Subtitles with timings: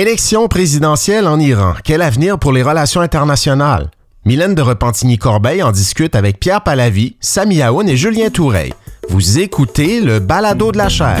[0.00, 1.74] Élection présidentielle en Iran.
[1.84, 3.90] Quel avenir pour les relations internationales?
[4.24, 8.72] Mylène de Repentigny-Corbeil en discute avec Pierre Palavie, Sami Aoun et Julien Toureil.
[9.10, 11.20] Vous écoutez le balado de la chaire.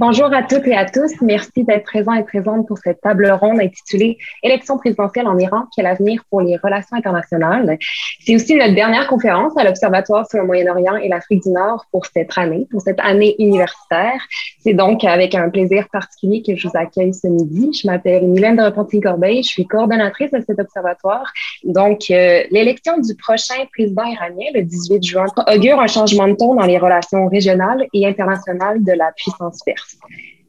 [0.00, 1.12] Bonjour à toutes et à tous.
[1.20, 5.84] Merci d'être présents et présentes pour cette table ronde intitulée Élection présidentielle en Iran, quel
[5.84, 7.76] avenir pour les relations internationales.
[8.24, 12.06] C'est aussi notre dernière conférence à l'Observatoire sur le Moyen-Orient et l'Afrique du Nord pour
[12.06, 14.18] cette année, pour cette année universitaire.
[14.60, 17.70] C'est donc avec un plaisir particulier que je vous accueille ce midi.
[17.78, 21.30] Je m'appelle Mylène de Repentigny-Corbeil, je suis coordonnatrice de cet observatoire.
[21.62, 26.54] Donc, euh, l'élection du prochain président iranien, le 18 juin, augure un changement de ton
[26.54, 29.89] dans les relations régionales et internationales de la puissance perse.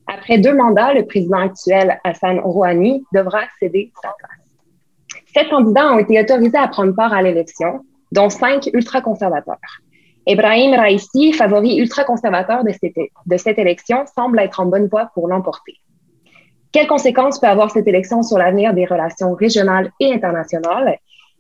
[0.08, 5.22] Après deux mandats, le président actuel, Hassan Rouhani, devra céder sa place.
[5.34, 9.56] Sept candidats ont été autorisés à prendre part à l'élection, dont cinq ultra-conservateurs.
[10.28, 15.28] Ebrahim Raisi, favori ultra-conservateur de cette, de cette élection, semble être en bonne voie pour
[15.28, 15.76] l'emporter.
[16.72, 20.98] Quelles conséquences peut avoir cette élection sur l'avenir des relations régionales et internationales?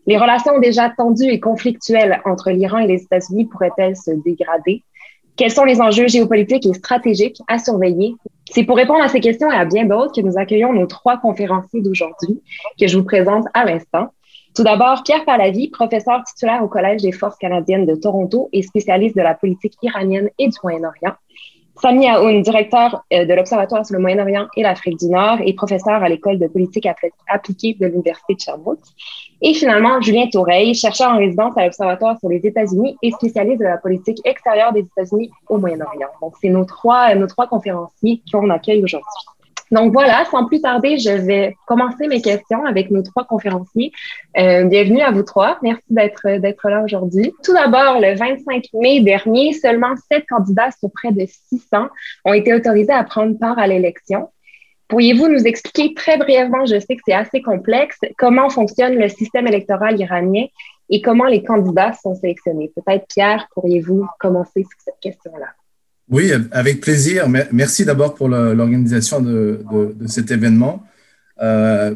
[0.07, 4.83] Les relations déjà tendues et conflictuelles entre l'Iran et les États-Unis pourraient-elles se dégrader?
[5.35, 8.15] Quels sont les enjeux géopolitiques et stratégiques à surveiller?
[8.51, 11.17] C'est pour répondre à ces questions et à bien d'autres que nous accueillons nos trois
[11.17, 12.41] conférenciers d'aujourd'hui,
[12.79, 14.09] que je vous présente à l'instant.
[14.53, 19.15] Tout d'abord, Pierre Palavie, professeur titulaire au Collège des forces canadiennes de Toronto et spécialiste
[19.15, 21.15] de la politique iranienne et du Moyen-Orient.
[21.81, 26.03] Sami Aoun, directeur euh, de l'Observatoire sur le Moyen-Orient et l'Afrique du Nord et professeur
[26.03, 26.87] à l'École de politique
[27.27, 28.79] appliquée de l'Université de Sherbrooke.
[29.41, 33.65] Et finalement, Julien Toureil, chercheur en résidence à l'Observatoire sur les États-Unis et spécialiste de
[33.65, 36.09] la politique extérieure des États-Unis au Moyen-Orient.
[36.21, 39.07] Donc, c'est nos trois, nos trois conférenciers qu'on accueille aujourd'hui.
[39.71, 43.93] Donc voilà, sans plus tarder, je vais commencer mes questions avec nos trois conférenciers.
[44.37, 45.59] Euh, bienvenue à vous trois.
[45.61, 47.31] Merci d'être d'être là aujourd'hui.
[47.41, 51.87] Tout d'abord, le 25 mai dernier, seulement sept candidats sur près de 600
[52.25, 54.29] ont été autorisés à prendre part à l'élection.
[54.89, 59.47] Pourriez-vous nous expliquer très brièvement, je sais que c'est assez complexe, comment fonctionne le système
[59.47, 60.47] électoral iranien
[60.89, 62.73] et comment les candidats sont sélectionnés?
[62.75, 65.47] Peut-être, Pierre, pourriez-vous commencer sur cette question-là?
[66.09, 67.27] Oui, avec plaisir.
[67.51, 69.63] Merci d'abord pour l'organisation de,
[70.07, 70.83] cet événement
[71.41, 71.95] euh,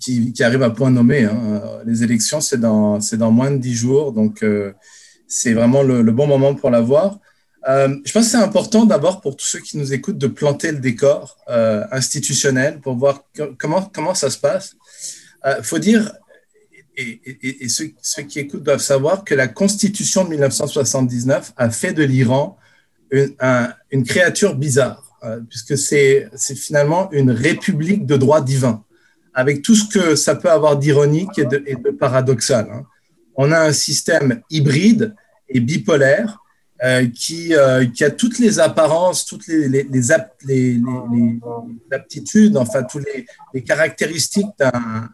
[0.00, 1.24] qui, arrive à point nommé.
[1.24, 1.62] Hein.
[1.84, 4.72] Les élections, c'est dans, dans moins de dix jours, donc euh,
[5.26, 7.18] c'est vraiment le, bon moment pour l'avoir.
[7.68, 10.70] Euh, je pense que c'est important d'abord pour tous ceux qui nous écoutent de planter
[10.70, 11.36] le décor
[11.90, 13.24] institutionnel pour voir
[13.58, 14.76] comment, comment ça se passe.
[15.44, 16.12] Il faut dire,
[16.96, 22.04] et, ceux, ceux, qui écoutent doivent savoir que la Constitution de 1979 a fait de
[22.04, 22.56] l'Iran
[23.10, 28.84] une, créature bizarre, euh, puisque c'est finalement une république de droit divin,
[29.34, 32.68] avec tout ce que ça peut avoir d'ironique et de, paradoxal.
[32.72, 32.84] Hein.
[33.36, 35.14] On a un système hybride
[35.48, 36.38] et bipolaire
[36.84, 40.12] euh, qui, euh, qui, a toutes les apparences, toutes les,
[41.90, 43.04] aptitudes, enfin, toutes
[43.54, 44.46] les, caractéristiques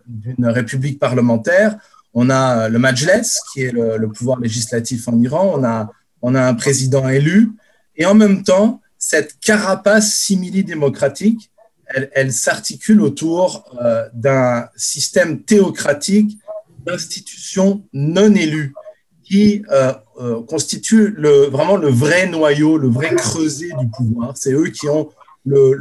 [0.06, 1.76] d'une république parlementaire.
[2.14, 3.22] On a le Majles,
[3.52, 5.52] qui est le, le, pouvoir législatif en Iran.
[5.56, 7.52] On a, on a un président élu.
[7.96, 11.50] Et en même temps, cette carapace simili-démocratique,
[12.14, 16.38] elle, s'articule autour euh, d'un système théocratique
[16.86, 18.72] d'institutions non élues
[19.22, 21.14] qui euh, euh, constituent
[21.50, 24.36] vraiment le vrai noyau, le vrai creuset du pouvoir.
[24.36, 25.10] C'est eux qui ont
[25.44, 25.78] le,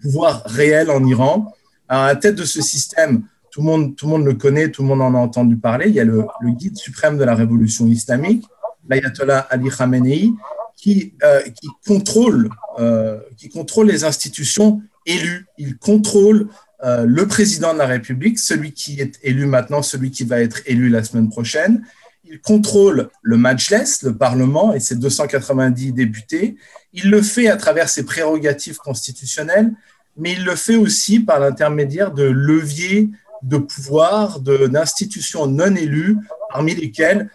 [0.00, 1.52] pouvoir réel en Iran.
[1.88, 4.82] à la tête de ce système, tout le, monde, tout le monde le connaît, tout
[4.82, 5.88] le monde en a entendu parler.
[5.88, 8.44] Il y a le guide suprême de la révolution islamique,
[8.88, 10.32] l'ayatollah Ali Khamenei,
[10.80, 12.48] qui, euh, qui, contrôle,
[12.78, 15.46] euh, qui contrôle les institutions élues.
[15.58, 16.48] Il contrôle
[16.82, 20.62] euh, le président de la République, celui qui est élu maintenant, celui qui va être
[20.64, 21.84] élu la semaine prochaine.
[22.24, 26.56] Il contrôle le Majles, le Parlement et ses 290 députés.
[26.94, 29.72] Il le fait à travers ses prérogatives constitutionnelles,
[30.16, 33.10] mais il le fait aussi par l'intermédiaire de leviers
[33.42, 36.16] de pouvoir d'institutions non élues,
[36.50, 37.30] parmi lesquelles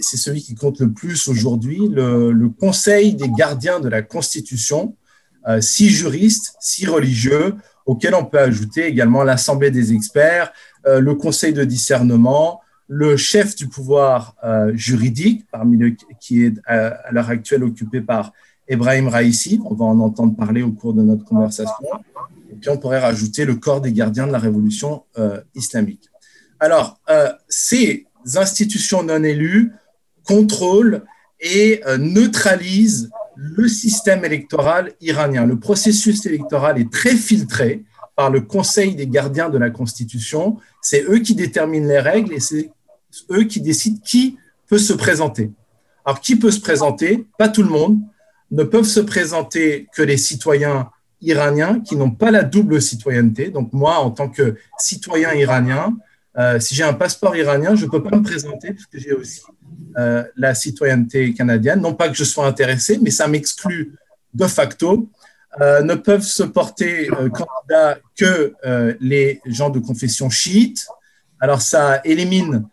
[0.00, 4.96] c'est celui qui compte le plus aujourd'hui, le, Conseil des gardiens de la Constitution,
[5.48, 7.54] euh, six juristes, six religieux,
[7.84, 10.52] auxquels on peut ajouter également l'Assemblée des experts,
[10.86, 14.36] euh, le Conseil de discernement, le chef du pouvoir
[14.74, 18.32] juridique, parmi le, qui est à, l'heure actuelle occupé par
[18.68, 21.84] Ebrahim Raisi, on va en entendre parler au cours de notre conversation,
[22.48, 25.02] et puis on pourrait rajouter le corps des gardiens de la révolution
[25.56, 26.08] islamique.
[26.60, 27.00] Alors,
[27.48, 29.72] ces institutions non élues
[30.24, 31.02] contrôlent
[31.40, 35.46] et neutralisent le système électoral iranien.
[35.46, 37.84] Le processus électoral est très filtré
[38.16, 40.56] par le Conseil des gardiens de la Constitution.
[40.80, 42.70] C'est eux qui déterminent les règles et c'est
[43.30, 45.52] eux qui décident qui peut se présenter.
[46.04, 47.26] Alors, qui peut se présenter?
[47.38, 47.98] Pas tout le monde.
[48.50, 50.88] Ne peuvent se présenter que les citoyens
[51.20, 53.50] iraniens qui n'ont pas la double citoyenneté.
[53.50, 55.96] Donc, moi, en tant que citoyen iranien,
[56.38, 59.12] euh, si j'ai un passeport iranien, je ne peux pas me présenter parce que j'ai
[59.12, 59.40] aussi
[59.98, 61.80] euh, la citoyenneté canadienne.
[61.80, 63.94] Non pas que je sois intéressé, mais ça m'exclut
[64.34, 65.08] de facto.
[65.62, 68.54] Euh, ne peuvent se porter candidat que
[69.00, 70.86] les gens de confession chiite.
[71.40, 72.66] Alors ça élimine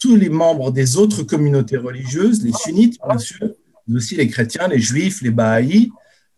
[0.00, 3.48] tous les membres des autres communautés religieuses, les sunnites bien sûr,
[3.86, 5.90] mais aussi les chrétiens, les juifs, les bahaïs,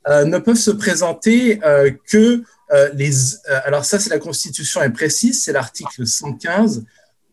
[0.08, 1.60] ne peuvent se présenter
[2.08, 2.42] que
[2.94, 3.10] les.
[3.64, 6.84] alors ça, c'est la Constitution est précise, c'est l'article 115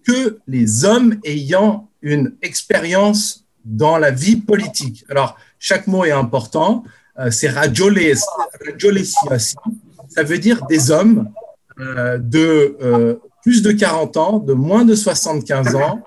[0.06, 5.06] que les hommes ayant une expérience dans la vie politique.
[5.10, 6.84] Alors, chaque mot est important.
[7.20, 11.30] Euh, c'est rajoles, ça veut dire des hommes
[11.80, 16.02] euh, de euh, plus de 40 ans, de moins de 75 ans.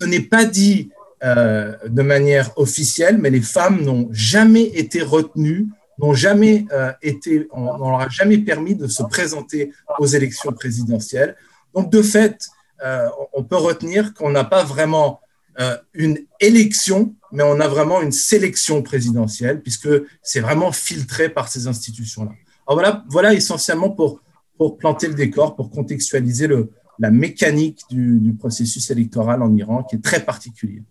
[0.00, 0.90] Ce n'est pas dit
[1.24, 5.68] de manière officielle, mais les femmes n'ont jamais été retenues,
[5.98, 6.66] n'ont jamais
[7.02, 11.36] été, on, on leur a jamais permis de se présenter aux élections présidentielles.
[11.74, 12.48] Donc, de fait,
[12.84, 15.20] euh, on peut retenir qu'on n'a pas vraiment
[15.60, 19.88] euh, une élection, mais on a vraiment une sélection présidentielle, puisque
[20.22, 22.32] c'est vraiment filtré par ces institutions-là.
[22.68, 24.20] voilà, voilà essentiellement pour,
[24.58, 29.96] pour planter le décor, pour contextualiser le, la mécanique du, processus électoral en Iran, qui
[29.96, 30.82] est très particulier.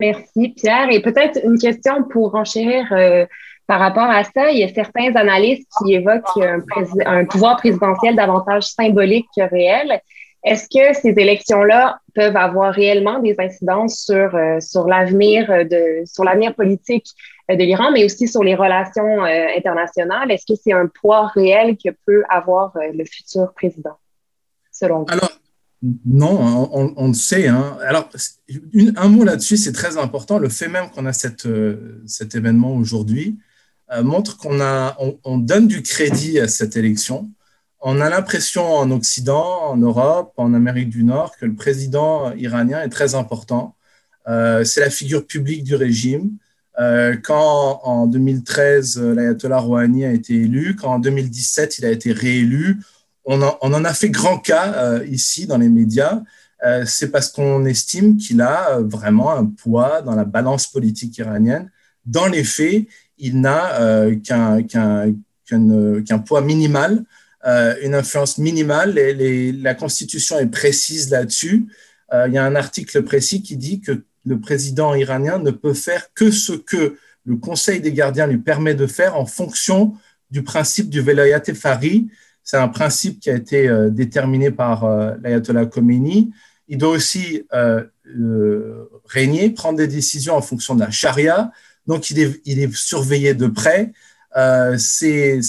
[0.00, 0.88] Merci Pierre.
[0.90, 3.26] Et peut-être une question pour enchérir euh,
[3.66, 4.50] par rapport à ça.
[4.50, 6.38] Il y a certains analystes qui évoquent
[7.06, 10.00] un, pouvoir présidentiel davantage symbolique que réel.
[10.42, 16.24] Est-ce que ces élections-là peuvent avoir réellement des incidences sur, euh, sur l'avenir de sur
[16.24, 17.06] l'avenir politique
[17.56, 20.30] de l'Iran, mais aussi sur les relations euh, internationales?
[20.30, 23.98] Est-ce que c'est un poids réel que peut avoir euh, le futur président,
[24.72, 25.18] selon vous?
[26.04, 27.48] Non, on, on le sait.
[27.48, 27.78] Hein.
[27.86, 28.10] Alors,
[28.96, 30.38] un mot là-dessus, c'est très important.
[30.38, 31.48] Le fait même qu'on a cette,
[32.06, 33.38] cet événement aujourd'hui,
[33.92, 37.28] euh, montre qu'on a, on, donne du crédit à cette élection.
[37.80, 42.82] On a l'impression en Occident, en Europe, en Amérique du Nord, que le président iranien
[42.82, 43.74] est très important.
[44.28, 46.36] Euh, c'est la figure publique du régime.
[46.78, 52.12] Euh, quand en 2013, l'ayatollah Rouhani a été élu, quand en 2017, il a été
[52.12, 52.80] réélu,
[53.24, 56.22] on en, a fait grand cas ici dans les médias.
[56.86, 61.70] c'est parce qu'on estime qu'il a vraiment un poids dans la balance politique iranienne.
[62.06, 62.86] Dans les faits,
[63.20, 67.04] il n'a euh, qu'un poids minimal,
[67.46, 68.94] euh, une influence minimale.
[69.62, 71.66] La Constitution est précise là-dessus.
[72.12, 75.74] Euh, il y a un article précis qui dit que le président iranien ne peut
[75.74, 79.94] faire que ce que le Conseil des gardiens lui permet de faire en fonction
[80.30, 82.08] du principe du velayat fari.
[82.50, 84.84] C'est un principe qui a été déterminé par
[85.22, 86.32] l'ayatollah Khomeini.
[86.66, 87.44] Il doit aussi
[89.04, 91.52] régner, prendre des décisions en fonction de la charia,
[91.90, 93.92] donc, il est, surveillé de près.
[94.36, 95.42] Euh, ces,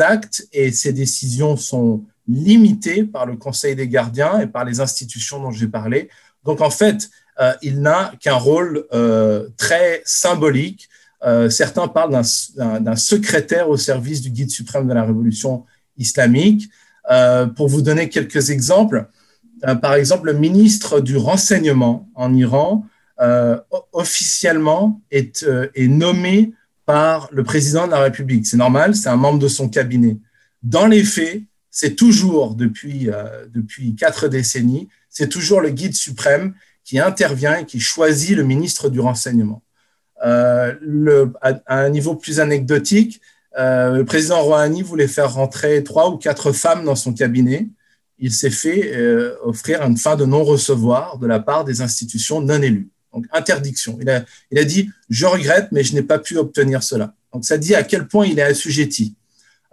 [0.00, 5.42] actes et ces décisions sont limités par le Conseil des gardiens et par les institutions
[5.42, 6.08] dont j'ai parlé.
[6.44, 10.88] Donc, en fait, euh, il n'a qu'un rôle euh, très symbolique.
[11.50, 12.22] certains parlent
[12.56, 15.64] d'un secrétaire au service du guide suprême de la révolution
[15.98, 16.68] islamique.
[17.56, 19.08] pour vous donner quelques exemples,
[19.82, 22.86] par exemple, le ministre du renseignement en Iran
[23.20, 23.58] euh,
[23.92, 26.52] officiellement est, euh, est nommé
[26.86, 28.46] par le président de la République.
[28.46, 30.18] C'est normal, c'est un membre de son cabinet.
[30.62, 36.54] Dans les faits, c'est toujours, depuis, euh, depuis quatre décennies, c'est toujours le guide suprême
[36.84, 39.62] qui intervient et qui choisit le ministre du renseignement.
[40.20, 40.74] à,
[41.66, 43.20] un niveau plus anecdotique,
[43.58, 47.68] le président Rouhani voulait faire rentrer trois ou quatre femmes dans son cabinet.
[48.18, 48.96] Il s'est fait
[49.42, 52.88] offrir une fin de non-recevoir de la part des institutions non élues.
[53.12, 53.98] Donc, interdiction.
[54.00, 57.14] Il a, dit Je regrette, mais je n'ai pas pu obtenir cela.
[57.32, 59.16] Donc, ça dit à quel point il est assujetti.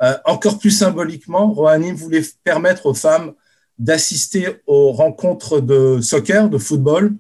[0.02, 3.34] Euh, encore plus symboliquement, Rouhani voulait permettre aux femmes
[3.78, 7.14] d'assister aux rencontres de soccer, de football.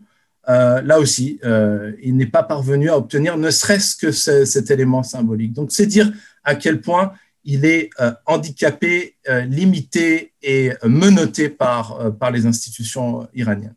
[0.47, 5.03] Euh, là aussi, euh, il n'est pas parvenu à obtenir ne serait-ce que cet élément
[5.03, 5.53] symbolique.
[5.53, 6.11] Donc, c'est dire
[6.45, 7.89] à quel point il est
[8.25, 13.75] handicapé, limité et menotté par, par les institutions iraniennes.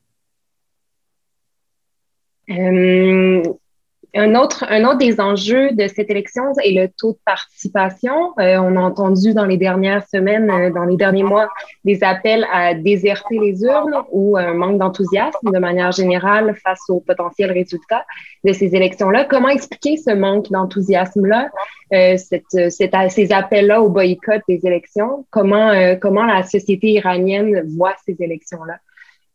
[4.16, 8.32] Euh, Un autre, un autre des enjeux de cette élection est le taux de participation.
[8.38, 11.48] Euh, on a entendu dans les dernières semaines, euh, dans les derniers mois,
[11.84, 17.00] des appels à déserter les urnes ou un manque d'enthousiasme de manière générale face aux
[17.00, 18.04] potentiels résultats
[18.44, 19.24] de ces élections-là.
[19.24, 21.50] Comment expliquer ce manque d'enthousiasme-là,
[21.92, 25.26] euh, cette, cette, ces appels-là au boycott des élections?
[25.30, 28.78] Comment, euh, comment la société iranienne voit ces élections-là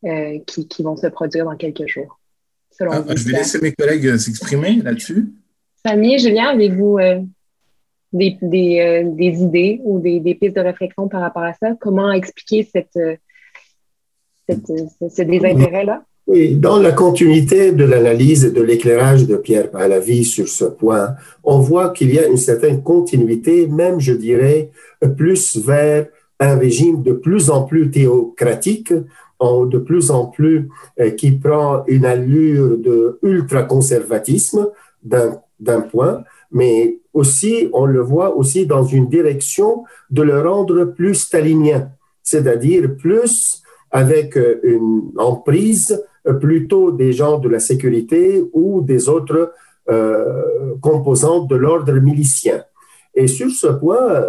[0.05, 2.19] euh, qui, qui vont se produire dans quelques jours?
[2.79, 5.27] Ah, je vais laisser mes collègues euh, s'exprimer là-dessus.
[5.85, 7.21] Samy, Julien, avez-vous euh,
[8.11, 11.75] des, des, euh, des, idées ou des, des, pistes de réflexion par rapport à ça?
[11.79, 12.97] Comment expliquer cette,
[14.47, 16.03] cette ce désintérêt-là?
[16.25, 21.15] Oui, dans la continuité de l'analyse et de l'éclairage de Pierre Pahlavi sur ce point,
[21.43, 24.71] on voit qu'il y a une certaine continuité, même je dirais,
[25.17, 26.07] plus vers
[26.39, 28.93] un régime de plus en plus théocratique,
[29.65, 30.69] de plus en plus
[30.99, 34.69] euh, qui prend une allure de ultra-conservatisme
[35.03, 41.15] d'un point, mais aussi, on le voit aussi dans une direction de le rendre plus
[41.15, 41.89] stalinien,
[42.23, 49.09] c'est-à-dire plus avec euh, une emprise euh, plutôt des gens de la sécurité ou des
[49.09, 49.53] autres
[50.79, 52.63] composantes de l'ordre milicien.
[53.13, 54.23] Et sur ce point,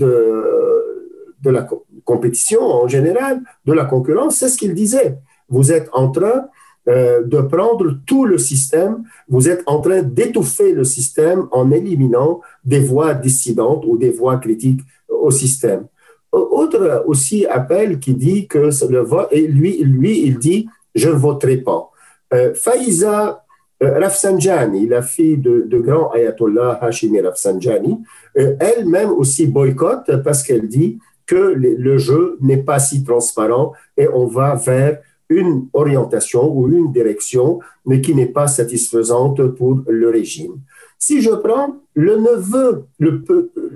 [1.41, 1.67] de la
[2.03, 5.17] compétition en général, de la concurrence, c'est ce qu'il disait.
[5.49, 6.45] Vous êtes en train
[6.87, 12.41] euh, de prendre tout le système, vous êtes en train d'étouffer le système en éliminant
[12.65, 15.85] des voix dissidentes ou des voix critiques au système.
[16.31, 21.15] Autre aussi appel qui dit que le vote, et lui, lui, il dit, je ne
[21.15, 21.91] voterai pas.
[22.33, 23.40] Euh, Faiza euh,
[23.81, 27.99] Rafsanjani, la fille de, grand ayatollah Hashimi Rafsanjani,
[28.37, 34.07] euh, elle-même aussi boycotte parce qu'elle dit que le jeu n'est pas si transparent et
[34.07, 37.59] on va vers une orientation ou une direction,
[38.03, 40.59] qui n'est pas satisfaisante pour le régime.
[40.99, 43.23] Si je prends le neveu, le,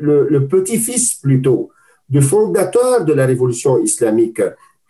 [0.01, 1.69] le, le petit-fils plutôt,
[2.09, 4.41] du fondateur de la révolution islamique,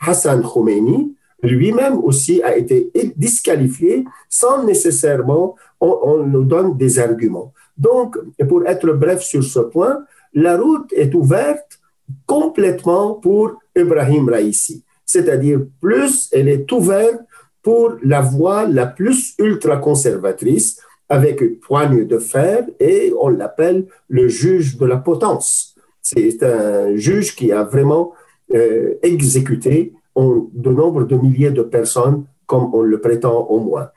[0.01, 1.14] Hassan Khomeini,
[1.45, 7.53] lui-même aussi a été disqualifié sans nécessairement on, nous donne des arguments.
[7.77, 11.79] Donc, pour être bref sur ce point, la route est ouverte
[12.25, 17.21] complètement pour Ibrahim Raisi, c'est-à-dire plus elle est ouverte
[17.61, 24.27] pour la voie la plus ultra-conservatrice avec une poigne de fer et on l'appelle le
[24.27, 25.75] juge de la potence.
[26.01, 28.13] C'est un juge qui a vraiment
[28.53, 33.89] euh, exécuté de nombre de milliers de personnes, comme on le prétend au moins.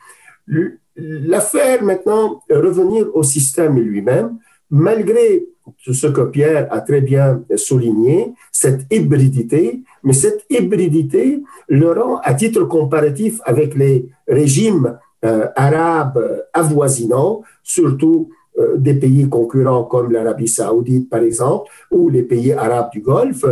[0.96, 4.38] L'affaire maintenant, revenir au système lui-même,
[4.70, 5.46] malgré
[5.86, 12.34] ce que Pierre a très bien souligné, cette hybridité, mais cette hybridité le rend à
[12.34, 18.30] titre comparatif avec les régimes euh, arabes avoisinants, surtout
[18.76, 23.44] des pays concurrents comme l'Arabie saoudite, par exemple, ou les pays arabes du Golfe,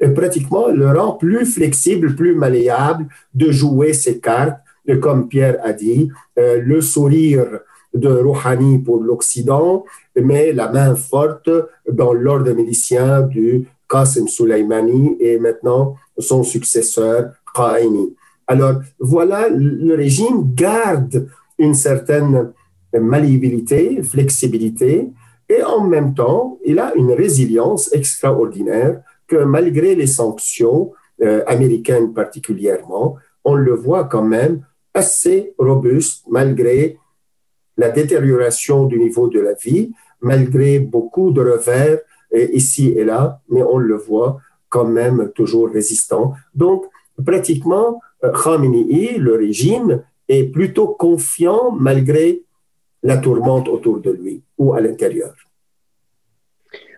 [0.00, 4.58] et pratiquement le rend plus flexible, plus malléable de jouer ses cartes,
[5.00, 7.46] comme Pierre a dit, euh, le sourire
[7.94, 9.84] de Rouhani pour l'Occident,
[10.16, 11.50] mais la main forte
[11.90, 18.14] dans l'ordre milicien du Qasem Soleimani et maintenant son successeur Qaini.
[18.46, 21.28] Alors voilà, le régime garde
[21.58, 22.52] une certaine
[23.00, 25.08] malléabilité, flexibilité,
[25.48, 32.12] et en même temps, il a une résilience extraordinaire que malgré les sanctions euh, américaines
[32.12, 36.98] particulièrement, on le voit quand même assez robuste malgré
[37.76, 41.98] la détérioration du niveau de la vie, malgré beaucoup de revers
[42.34, 46.34] euh, ici et là, mais on le voit quand même toujours résistant.
[46.54, 46.84] Donc,
[47.24, 52.43] pratiquement, euh, Khamenei, le régime, est plutôt confiant malgré
[53.04, 55.34] la tourmente autour de lui ou à l'intérieur.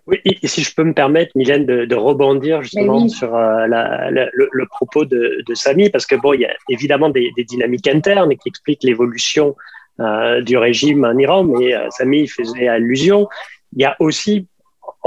[0.06, 5.04] Oui, et si je peux me permettre, Mylène, de, rebondir justement sur euh, le, propos
[5.04, 8.84] de, de, Samy, parce que bon, il y a évidemment des, dynamiques internes qui expliquent
[8.84, 9.56] l'évolution
[9.98, 13.28] euh, du régime en Iran, mais euh, Samy faisait allusion.
[13.72, 14.46] Il y a aussi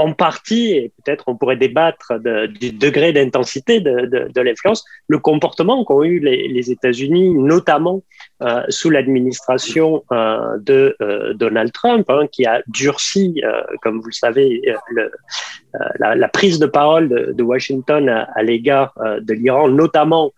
[0.00, 2.14] en partie, et peut-être on pourrait débattre
[2.48, 8.02] du degré d'intensité de, l'influence, le comportement qu'ont eu les, États-Unis, notamment
[8.42, 13.42] euh, sous l'administration euh, de euh, Donald Trump, hein, qui a durci,
[13.82, 14.62] comme vous le savez,
[15.98, 20.32] la, prise de parole de, Washington à, l'égard de l'Iran, notamment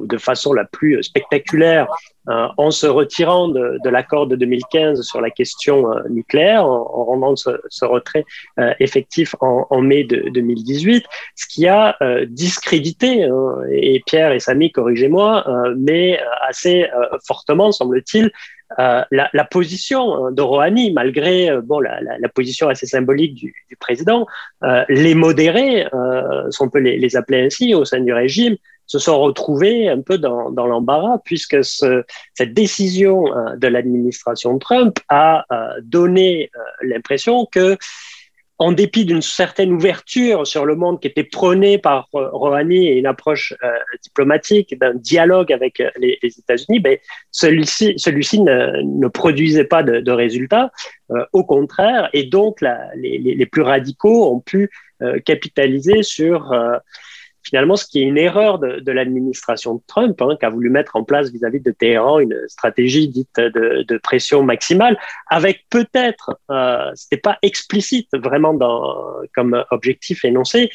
[0.00, 1.88] de façon la plus spectaculaire
[2.26, 7.36] en se retirant de, de l'accord de 2015 sur la question nucléaire, en, en, rendant
[7.36, 8.24] ce, ce retrait
[8.78, 11.04] effectif en, en, mai de 2018,
[11.34, 15.44] ce qui a discrédité, hein, et Pierre et Samy, corrigez-moi,
[15.76, 16.88] mais assez
[17.26, 18.30] fortement, semble-t-il,
[18.78, 23.34] euh, la, la, position de Rouhani, malgré euh, bon, la, la, la, position assez symbolique
[23.34, 24.26] du, du président,
[24.64, 28.56] euh, les modérés, euh, si on peut les, les, appeler ainsi, au sein du régime,
[28.86, 33.24] se sont retrouvés un peu dans, l'embarras, puisque ce, cette décision
[33.56, 35.44] de l'administration Trump a
[35.82, 36.50] donné
[36.82, 37.76] l'impression que
[38.58, 42.98] en dépit d'une certaine ouverture sur le monde qui était prônée par euh, Rouhani et
[42.98, 43.68] une approche euh,
[44.02, 46.96] diplomatique d'un dialogue avec euh, les, États-Unis, ben,
[47.32, 50.70] celui-ci celui ne, produisait pas de, résultats.
[51.10, 52.60] Euh, au contraire, et donc
[52.96, 54.70] les, plus radicaux ont pu
[55.02, 56.52] euh, capitaliser sur
[57.44, 60.96] finalement ce qui est une erreur de, l'administration de Trump, hein, qui a voulu mettre
[60.96, 64.98] en place vis-à-vis de Téhéran une stratégie dite de, pression maximale,
[65.28, 68.58] avec peut-être, euh, c'était pas explicite vraiment
[69.34, 70.70] comme objectif énoncé,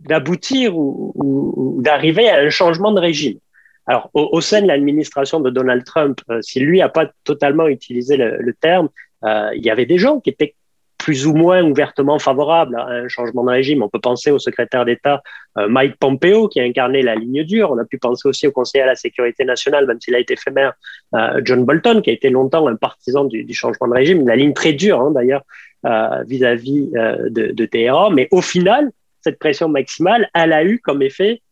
[0.00, 3.38] d'aboutir ou, d'arriver à un changement de régime.
[3.86, 8.16] Alors, au, sein de l'administration de Donald Trump, euh, si lui n'a pas totalement utilisé
[8.16, 8.88] le, le terme,
[9.24, 10.54] euh, il y avait des gens qui étaient
[11.00, 13.82] plus ou moins ouvertement favorable à un changement de régime.
[13.82, 15.22] On peut penser au secrétaire d'État
[15.58, 17.70] euh, Mike Pompeo qui a incarné la ligne dure.
[17.72, 20.34] On a pu penser aussi au conseiller à la sécurité nationale, même s'il a été
[20.34, 20.74] éphémère,
[21.14, 24.52] euh, John Bolton, qui a été longtemps un partisan du, changement de régime, la ligne
[24.52, 25.42] très dure hein, d'ailleurs
[25.86, 28.10] euh, vis-à-vis de, de Téhéran.
[28.10, 28.90] Mais au final,
[29.22, 31.42] cette pression maximale, elle a eu comme effet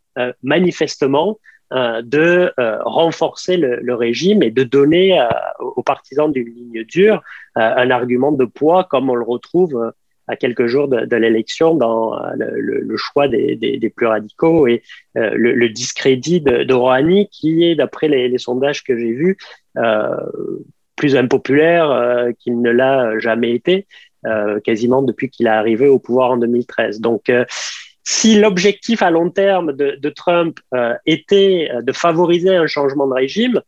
[0.42, 1.38] manifestement
[1.70, 5.26] de euh, renforcer le, le, régime et de donner euh,
[5.60, 7.22] aux partisans d'une ligne dure
[7.56, 9.92] un argument de poids comme on le retrouve
[10.28, 14.66] à quelques jours de, de l'élection dans le, le, choix des, des, des, plus radicaux
[14.66, 14.82] et
[15.16, 19.12] euh, le, le, discrédit de, de Rouhani qui est, d'après les, les, sondages que j'ai
[19.12, 19.38] vus,
[19.78, 20.16] euh,
[20.96, 23.86] plus impopulaire euh, qu'il ne l'a jamais été,
[24.64, 27.00] quasiment depuis qu'il est arrivé au pouvoir en 2013.
[27.00, 27.32] Donc,
[28.10, 33.12] si l'objectif à long terme de, de Trump euh, était de favoriser un changement de
[33.12, 33.60] régime,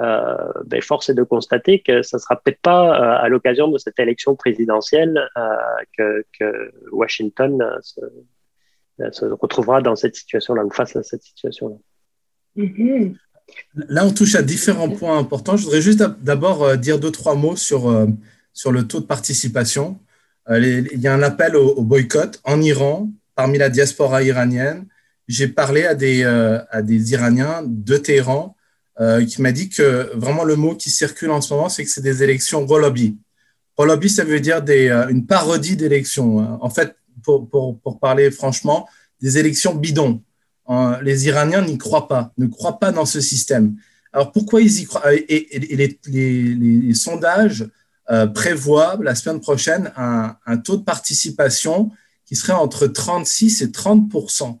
[0.00, 0.34] euh,
[0.66, 3.78] ben force est de constater que ça ne sera peut-être pas euh, à l'occasion de
[3.78, 5.54] cette élection présidentielle euh,
[5.96, 8.00] que, que, Washington euh, se,
[9.12, 11.76] se, retrouvera dans cette situation-là ou face à cette situation-là.
[12.56, 13.14] Mm-hmm.
[13.76, 15.56] Là, on touche à différents points importants.
[15.56, 18.06] Je voudrais juste d'abord dire deux, trois mots sur,
[18.52, 20.00] sur le taux de participation.
[20.50, 24.86] il y a un appel au, au boycott en Iran parmi la diaspora iranienne,
[25.28, 28.56] j'ai parlé à des, euh, à des Iraniens de Téhéran
[29.00, 31.90] euh, qui m'a dit que vraiment le mot qui circule en ce moment, c'est que
[31.90, 33.16] c'est des élections Rolobi.
[33.76, 36.62] Rolobi, ça veut dire euh, une parodie d'élections.
[36.62, 38.88] En fait, pour, pour, parler franchement,
[39.20, 40.20] des élections bidons.
[41.02, 43.76] les Iraniens n'y croient pas, ne croient pas dans ce système.
[44.12, 45.14] Alors pourquoi ils y croient?
[45.14, 47.66] Et, les, les, les, sondages
[48.34, 51.90] prévoient la semaine prochaine un, un taux de participation
[52.34, 54.58] qui serait entre 36 et 30%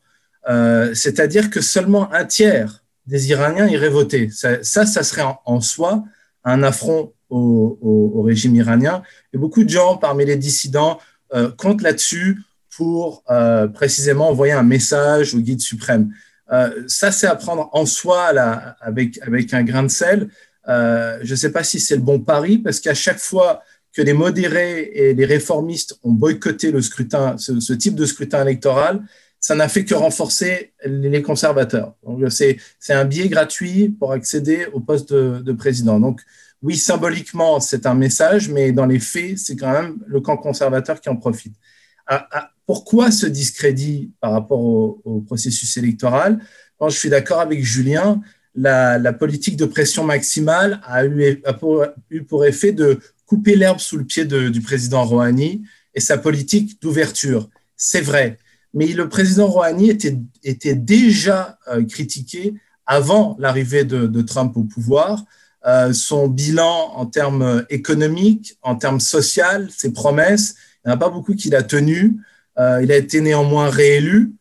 [0.48, 4.30] euh, C'est-à-dire que seulement un tiers des Iraniens iraient voter.
[4.30, 6.04] Ça, ça, serait en, soi
[6.44, 9.02] un affront au, régime iranien.
[9.32, 11.00] Et beaucoup de gens parmi les dissidents
[11.34, 12.40] euh, comptent là-dessus
[12.76, 16.14] pour euh, précisément envoyer un message au guide suprême.
[16.52, 18.28] Euh, ça, c'est à prendre en soi
[18.80, 20.28] avec, avec un grain de sel.
[20.68, 23.62] Je ne sais pas si c'est le bon pari, parce qu'à chaque fois
[23.94, 29.02] que les modérés et les réformistes ont boycotté le scrutin, ce, type de scrutin électoral,
[29.38, 31.94] ça n'a fait que renforcer les conservateurs.
[32.30, 36.00] C'est, un biais gratuit pour accéder au poste de, de, président.
[36.00, 36.22] Donc,
[36.62, 41.00] oui, symboliquement, c'est un message, mais dans les faits, c'est quand même le camp conservateur
[41.00, 41.54] qui en profite.
[42.06, 46.40] À, à, pourquoi ce discrédit par rapport au, processus électoral?
[46.80, 48.20] Bon, Je suis d'accord avec Julien.
[48.54, 51.56] La, politique de pression maximale a eu, a
[52.10, 55.62] eu pour effet de couper l'herbe sous le pied du président Rouhani
[55.94, 57.48] et sa politique d'ouverture.
[57.76, 58.38] C'est vrai.
[58.72, 62.54] Mais le président Rouhani était, était déjà euh, critiqué
[62.86, 65.24] avant l'arrivée de, Trump au pouvoir.
[65.66, 70.98] Euh, son bilan en termes économiques, en termes sociaux, ses promesses, il n'y en a
[70.98, 72.16] pas beaucoup qu'il a tenu.
[72.58, 74.34] Euh, il a été néanmoins réélu,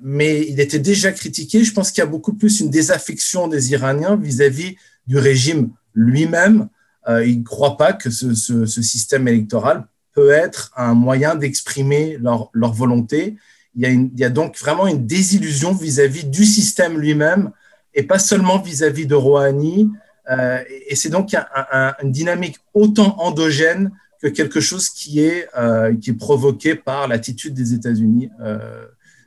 [0.00, 1.64] mais il était déjà critiqué.
[1.64, 4.76] Je pense qu'il y a beaucoup plus une désaffection des Iraniens vis-à-vis -vis
[5.08, 6.68] du régime lui-même
[7.08, 13.36] ils ne croient pas que ce, système électoral peut être un moyen d'exprimer leur, volonté.
[13.74, 17.50] Il y, a donc vraiment une désillusion vis-à-vis -vis du système lui-même
[17.94, 19.90] et pas seulement vis-à-vis -vis de Rouhani.
[20.30, 23.90] Euh, et c'est donc un, un, une dynamique autant endogène
[24.22, 28.86] que quelque chose qui est, euh, provoqué par l'attitude des États-Unis euh,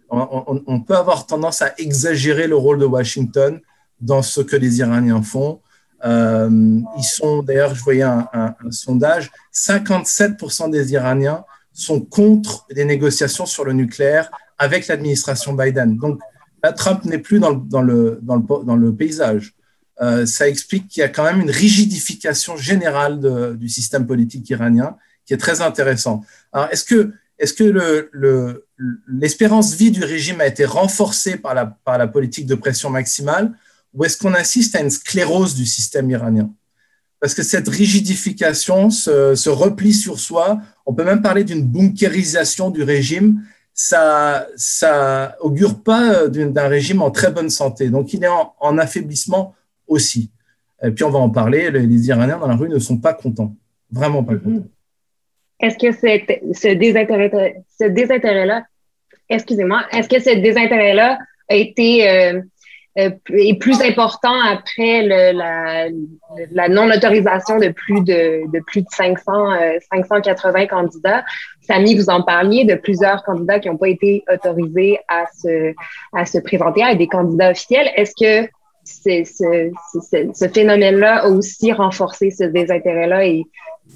[0.10, 3.60] on, peut avoir tendance à exagérer le rôle de Washington
[4.00, 5.60] dans ce que les Iraniens font.
[6.06, 13.46] Euh, ils sont, d'ailleurs, je voyais un, sondage, 57% des Iraniens sont contre les négociations
[13.46, 15.98] sur le nucléaire avec l'administration Biden.
[15.98, 16.20] Donc,
[16.78, 19.54] Trump n'est plus dans le, dans le, dans le, dans le paysage.
[20.02, 23.20] Euh, ça explique qu'il y a quand même une rigidification générale
[23.58, 26.24] du système politique iranien qui est très intéressant.
[26.54, 28.66] Alors, est-ce que, est-ce que le,
[29.08, 33.52] l'espérance vie du régime a été renforcée par la, par la politique de pression maximale
[33.96, 36.52] ou est-ce qu'on assiste à une sclérose du système iranien?
[37.20, 42.70] Parce que cette rigidification, ce, ce, repli sur soi, on peut même parler d'une bunkérisation
[42.70, 43.42] du régime,
[43.74, 47.90] ça, ça augure pas d'un régime en très bonne santé.
[47.90, 48.30] Donc il est
[48.60, 49.54] en, affaiblissement
[49.88, 50.32] aussi.
[50.84, 53.56] Et puis on va en parler, les, Iraniens dans la rue ne sont pas contents,
[53.92, 54.50] vraiment pas contents.
[54.50, 54.70] Mm-hmm.
[55.60, 55.92] Est-ce que
[56.54, 58.66] ce désintérêt, ce désintérêt-là,
[59.30, 61.18] excusez-moi, est-ce que ce désintérêt-là
[61.50, 62.42] a été euh, euh,
[62.96, 65.90] est plus important après le, la,
[66.52, 69.22] la non-autorisation de plus de, de plus de 500,
[69.92, 71.26] 580 euh, candidats.
[71.62, 75.74] Samy, vous en parliez de plusieurs candidats qui n'ont pas été autorisés à se,
[76.14, 77.90] à se présenter à des candidats officiels.
[77.96, 78.50] Est-ce que
[78.86, 83.44] ce, ce, ce phénomène-là a aussi renforcé ce désintérêt-là et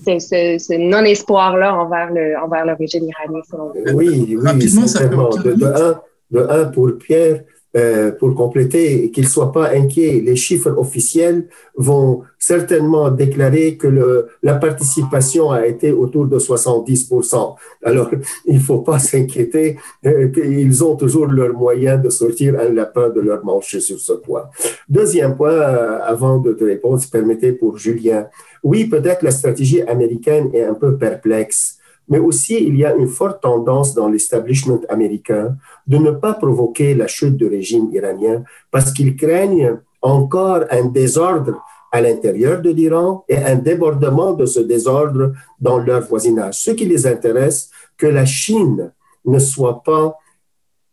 [0.06, 3.98] ce, ce non-espoir-là envers le, envers le régime iranien, selon vous?
[3.98, 7.44] Oui, oui, Rapidement, ça de, de, un, de un, pour Pierre,
[7.78, 10.22] euh, pour compléter, qu'ils ne soient pas inquiets.
[10.26, 17.56] Les chiffres officiels vont certainement déclarer que la participation a été autour de 70%.
[17.84, 18.10] Alors,
[18.46, 19.78] il ne faut pas s'inquiéter,
[20.08, 24.14] euh, qu'ils ont toujours leurs moyens de sortir un lapin de leur manche sur ce
[24.14, 24.46] point.
[24.90, 28.30] Deuxième point, euh, avant de te répondre, permettez pour Julien.
[28.64, 31.80] Oui, peut-être la stratégie américaine est un peu perplexe
[32.10, 35.56] mais aussi il y a une forte tendance dans l'establishment américain
[35.90, 41.62] de ne pas provoquer la chute du régime iranien parce qu'ils craignent encore un désordre
[41.92, 46.62] à l'intérieur de l'Iran et un débordement de ce désordre dans leur voisinage.
[46.62, 48.92] Ce qui les intéresse, que la Chine
[49.26, 50.16] ne soit pas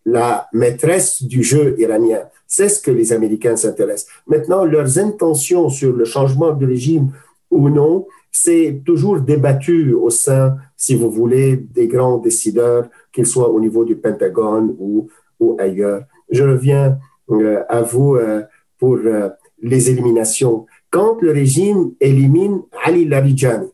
[0.06, 2.22] la maîtresse du jeu iranien.
[2.46, 4.10] C'est ce que les Américains s'intéressent.
[4.26, 7.10] Maintenant, leurs intentions sur le changement de régime
[7.50, 13.50] ou non, c'est toujours débattu au sein, si vous voulez, des grands décideurs, qu'ils soient
[13.50, 15.08] au niveau du Pentagone ou,
[15.40, 16.02] ou ailleurs.
[16.30, 16.98] Je reviens
[17.30, 18.42] euh, à vous euh,
[18.78, 19.30] pour euh,
[19.62, 20.66] les éliminations.
[20.90, 23.68] Quand le régime élimine Ali Larijani,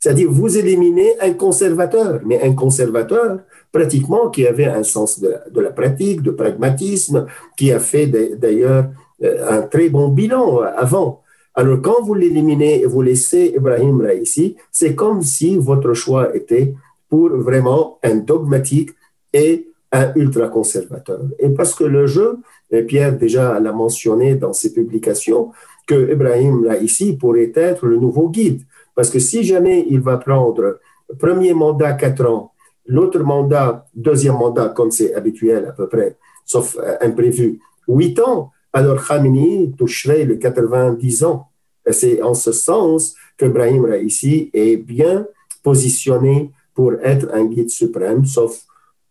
[0.00, 3.38] c'est-à-dire vous éliminez un conservateur, mais un conservateur
[3.70, 7.26] pratiquement qui avait un sens de, de la pratique, de pragmatisme,
[7.56, 8.86] qui a fait d'ailleurs
[9.22, 11.22] un très bon bilan avant.
[11.54, 16.74] Alors, quand vous l'éliminez et vous laissez Ibrahim Raisi, c'est comme si votre choix était
[17.08, 18.90] pour vraiment un dogmatique
[19.32, 21.20] et un ultra-conservateur.
[21.38, 22.38] Et parce que le jeu,
[22.70, 25.52] et Pierre déjà l'a mentionné dans ses publications,
[25.86, 28.62] que Ibrahim Raisi pourrait être le nouveau guide.
[28.94, 30.80] Parce que si jamais il va prendre
[31.18, 32.52] premier mandat 4 ans,
[32.86, 38.50] l'autre mandat, deuxième mandat, comme c'est habituel à peu près, sauf euh, imprévu, 8 ans,
[38.72, 41.48] alors Khamenei toucherait les 90 ans.
[41.90, 45.26] C'est en ce sens que Brahim Raisi est bien
[45.62, 48.52] positionné pour être un guide suprême, sauf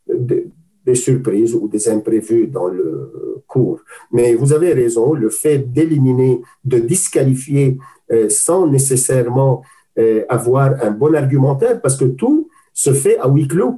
[0.08, 3.80] des surprises ou des imprévus dans le cours.
[4.12, 7.78] Mais vous avez raison, le fait d'éliminer, de disqualifier
[8.12, 9.64] euh, sans nécessairement
[9.98, 13.76] euh, avoir un bon argumentaire, parce que tout se fait à huis clos.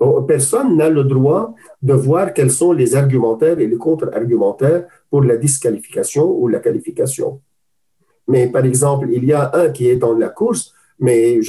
[0.00, 5.22] Oh, personne n'a le droit de voir quels sont les argumentaires et les contre-argumentaires pour
[5.22, 7.40] la disqualification ou la qualification.
[8.28, 11.40] Mais par exemple, il y a un qui est dans la course, mais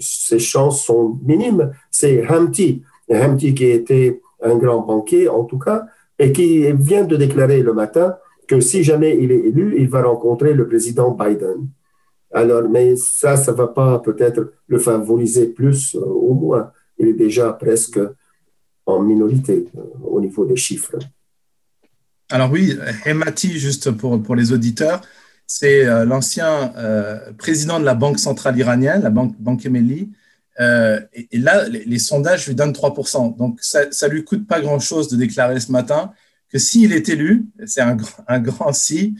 [0.00, 1.72] ses chances sont minimes.
[1.90, 2.82] C'est Hamti.
[3.10, 5.86] Hamti qui était un grand banquier, en tout cas,
[6.18, 8.16] et qui vient de déclarer le matin
[8.48, 11.68] que si jamais il est élu, il va rencontrer le président Biden.
[12.32, 17.14] Alors, mais ça, ça va pas peut-être le favoriser plus, euh, au moins il est
[17.14, 18.00] déjà presque
[18.84, 20.96] en minorité euh, au niveau des chiffres.
[22.30, 25.00] Alors oui, Hemati, juste pour les auditeurs,
[25.46, 30.10] c'est euh, l'ancien euh, président de la Banque centrale iranienne, la Banque, banque Emeli.
[30.58, 33.36] et, là, les, sondages lui donnent 3%.
[33.36, 36.12] Donc, ça ne lui coûte pas grand-chose de déclarer ce matin
[36.50, 37.96] que s'il est élu, c'est un,
[38.38, 39.14] grand si,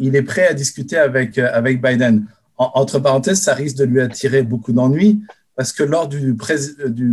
[0.00, 1.40] il est prêt à discuter avec,
[1.80, 2.26] Biden.
[2.58, 5.22] entre parenthèses, ça risque de lui attirer beaucoup d'ennuis
[5.58, 6.36] parce que lors du,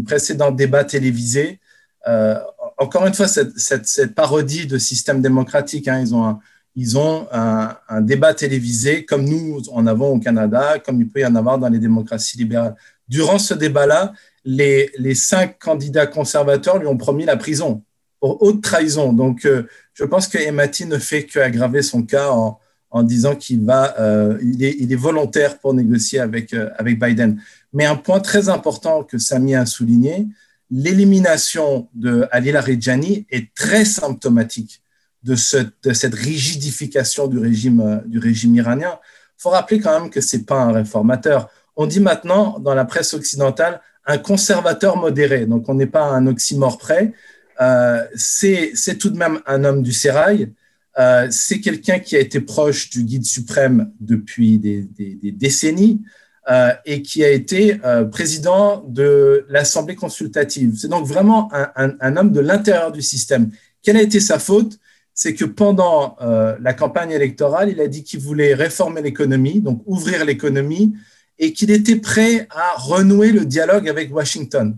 [0.05, 1.60] précédent débat télévisé,
[2.08, 2.36] euh,
[2.77, 6.39] encore une fois, cette, cette, parodie de système démocratique, hein, ils ont, un,
[6.76, 11.26] ils ont un, débat télévisé comme nous en avons au Canada, comme il peut y
[11.26, 12.76] en avoir dans les démocraties libérales.
[13.08, 17.82] Durant ce débat-là, les, cinq candidats conservateurs lui ont promis la prison.
[18.20, 19.14] pour haute trahison.
[19.14, 19.48] Donc,
[19.94, 23.96] je pense que Emati ne fait qu'aggraver son cas en, disant qu'il va,
[24.42, 27.42] il est, il, est, volontaire pour négocier avec, avec Biden.
[27.74, 30.28] Mais un point très important que Sami a souligné,
[30.72, 34.82] l'élimination de Ali Larijani est très symptomatique
[35.26, 39.00] de, cette rigidification du régime, régime iranien.
[39.38, 41.50] Il faut rappeler quand même que ce n'est pas un réformateur.
[41.76, 46.28] On dit maintenant dans la presse occidentale un conservateur modéré, donc on n'est pas un
[46.28, 47.12] oxymore près.
[47.60, 50.54] Euh, c'est tout de même un homme du sérail.
[50.98, 54.88] Euh, c'est quelqu'un qui a été proche du guide suprême depuis des,
[55.32, 56.02] décennies.
[56.48, 60.76] Euh, et qui a été euh, président de l'Assemblée consultative.
[60.78, 63.50] C'est donc vraiment un, homme de l'intérieur du système.
[63.82, 64.78] Quelle a été sa faute?
[65.15, 69.82] C'est que pendant euh, la campagne électorale, il a dit qu'il voulait réformer l'économie, donc
[69.88, 70.93] ouvrir l'économie,
[71.39, 74.78] et qu'il était prêt à renouer le dialogue avec Washington.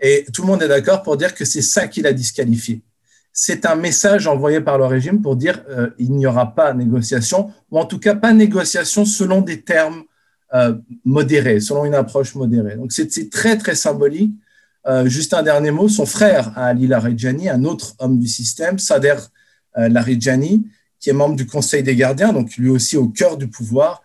[0.00, 2.80] Et tout le monde est d'accord pour dire que c'est ça qui l'a disqualifié.
[3.32, 5.62] C'est un message envoyé par le régime pour dire
[5.98, 10.04] il n'y aura pas négociation, ou en tout cas pas négociation selon des termes
[10.54, 10.74] euh,
[11.04, 12.76] modéré, selon une approche modérée.
[12.76, 14.32] Donc c'est très, très symbolique.
[14.86, 19.08] Euh, juste un dernier mot, son frère Ali Larijani, un autre homme du système, Sader
[19.08, 19.18] euh,
[19.76, 20.66] Larijani,
[20.98, 24.02] qui est membre du Conseil des gardiens, donc lui aussi au cœur du pouvoir,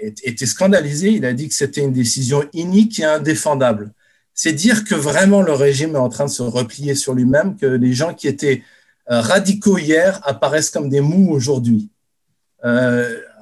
[0.00, 1.10] était scandalisé.
[1.10, 3.92] Il a dit que c'était une décision inique et indéfendable.
[4.34, 7.66] C'est dire que vraiment le régime est en train de se replier sur lui-même, que
[7.66, 8.62] les gens qui étaient
[9.06, 11.90] radicaux hier apparaissent comme des mous aujourd'hui.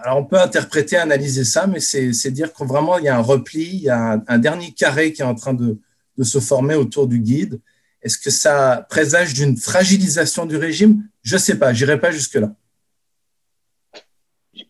[0.05, 3.23] Alors, on peut interpréter, analyser ça, mais c'est dire qu'on vraiment, il y a un
[3.23, 5.79] repli, il y a un, dernier carré qui est en train de,
[6.23, 7.59] se former autour du guide.
[8.03, 11.05] Est-ce que ça présage d'une fragilisation du régime?
[11.25, 12.51] Je ne sais pas, j'irai pas jusque-là.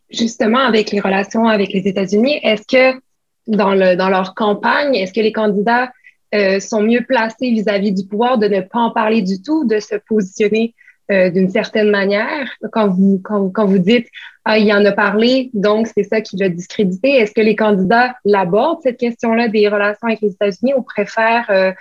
[0.08, 3.00] Justement, avec les relations avec les États-Unis, est-ce que
[3.48, 5.90] dans, le, dans leur campagne, est-ce que les candidats
[6.34, 9.80] euh, sont mieux placés vis-à-vis du pouvoir de ne pas en parler du tout, de
[9.80, 10.74] se positionner
[11.10, 12.48] euh, d'une certaine manière?
[12.70, 14.06] Quand vous, quand, quand vous dites
[14.44, 17.16] ah, il en a parlé, donc c'est ça qui l'a discrédité.
[17.16, 21.72] Est-ce que les candidats l'abordent, cette question-là des relations avec les États-Unis, ou préfèrent, euh,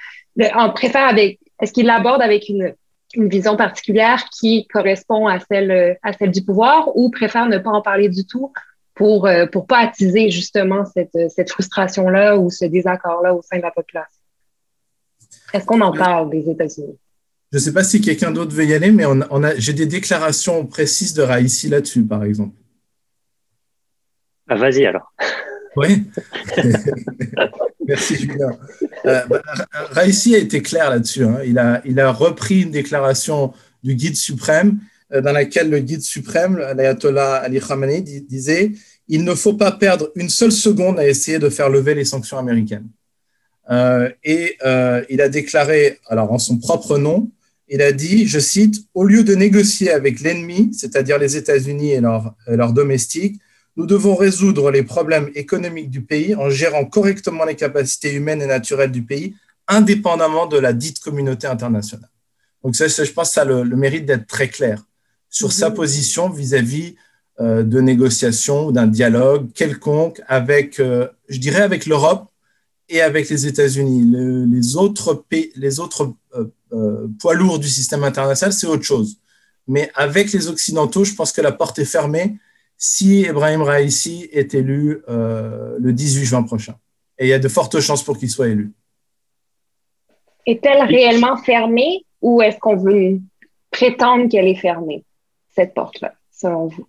[0.56, 2.74] en préfère avec, est-ce qu'ils l'abordent avec une,
[3.14, 7.72] une vision particulière qui correspond à celle, à celle du pouvoir, ou préfèrent ne pas
[7.72, 8.52] en parler du tout
[8.96, 13.64] pour euh, pour pas attiser justement cette, cette frustration-là ou ce désaccord-là au sein de
[13.64, 14.20] la population?
[15.54, 16.98] Est-ce qu'on en parle des États-Unis?
[17.52, 19.86] Je ne sais pas si quelqu'un d'autre veut y aller, mais on, a, j'ai des
[19.86, 22.56] déclarations précises de Raïssi là-dessus, par exemple.
[24.50, 25.14] Ah, vas-y alors.
[25.76, 26.04] Oui.
[27.88, 28.58] Merci Julien.
[29.06, 29.42] Euh, bah,
[29.96, 31.24] a été clair là-dessus.
[31.24, 31.40] Hein.
[31.46, 34.80] Il, a, il a repris une déclaration du guide suprême
[35.14, 38.72] euh, dans laquelle le guide suprême, l'ayatollah Ali Khamenei, disait
[39.08, 42.38] il ne faut pas perdre une seule seconde à essayer de faire lever les sanctions
[42.38, 42.88] américaines.
[43.70, 47.30] Euh, et euh, il a déclaré, alors en son propre nom,
[47.68, 52.02] il a dit, je cite, Au lieu de négocier avec l'ennemi, c'est-à-dire les États-Unis et
[52.02, 53.40] leurs domestiques,
[53.76, 58.48] nous devons résoudre les problèmes économiques du pays en gérant correctement les capacités humaines et
[58.48, 59.36] naturelles du pays,
[59.68, 62.10] indépendamment de la dite communauté internationale.
[62.64, 64.84] Donc, ça, je pense que ça a le, mérite d'être très clair
[65.30, 65.76] sur sa mhm.
[65.76, 66.96] position vis-à-vis
[67.40, 72.30] euh, de négociations ou d'un dialogue quelconque avec, euh, je dirais, avec l'Europe
[72.90, 74.48] et avec les États-Unis.
[74.52, 79.18] les autres, pays, les autres euh, poids lourds du système international, c'est autre chose.
[79.68, 82.38] Mais avec les Occidentaux, je pense que la porte est fermée
[82.86, 86.76] si Ebrahim Raisi est élu euh, le 18 juin prochain.
[87.18, 88.74] Et il y a de fortes chances pour qu'il soit élu.
[90.46, 93.22] Est-elle réellement fermée ou est-ce qu'on veut
[93.72, 95.06] prétendre qu'elle est fermée,
[95.56, 96.86] cette porte-là, selon vous?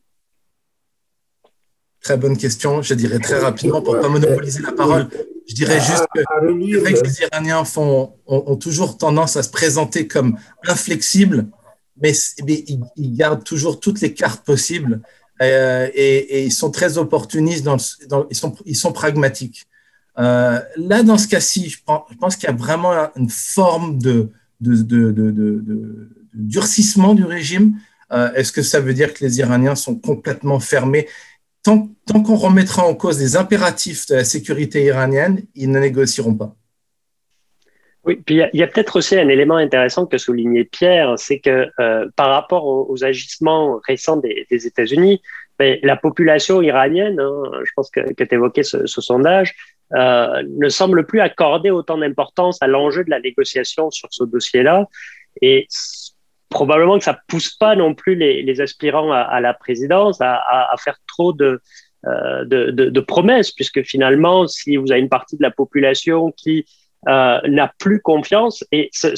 [2.01, 2.83] Très bonne question.
[2.83, 5.09] Je dirais très rapidement pour ne pas monopoliser la parole.
[5.47, 11.47] Je dirais juste que, les Iraniens font, ont, toujours tendance à se présenter comme inflexibles,
[12.03, 12.13] mais,
[12.97, 15.01] ils, gardent toujours toutes les cartes possibles
[15.42, 17.77] euh, et, ils sont très opportunistes, dans,
[18.31, 19.66] ils, sont, ils sont pragmatiques.
[20.18, 21.79] Euh, là, dans ce cas-ci, je
[22.18, 24.31] pense, qu'il y a vraiment une forme de,
[26.35, 27.79] durcissement du régime.
[28.12, 31.09] Euh, est-ce que ça veut dire que les Iraniens sont complètement fermés?
[31.62, 36.55] Tant, qu'on remettra en cause les impératifs de la sécurité iranienne, ils ne négocieront pas.
[38.05, 41.71] Oui, puis il y a, peut-être aussi un élément intéressant que soulignait Pierre, c'est que
[41.81, 45.23] euh, par rapport aux, agissements récents des, États-Unis,
[45.59, 49.55] ben, la population iranienne, hein, je pense que, que tu évoquais ce, sondage,
[49.95, 54.87] euh, ne semble plus accorder autant d'importance à l'enjeu de la négociation sur ce dossier-là.
[55.40, 55.67] Et
[56.51, 61.35] probablement que ça pousse pas non plus les, aspirants à, la présidence à, faire trop
[61.40, 66.67] euh, de, de, promesses, puisque finalement, si vous avez une partie de la population qui
[67.09, 69.14] euh, n'a plus confiance, et ce,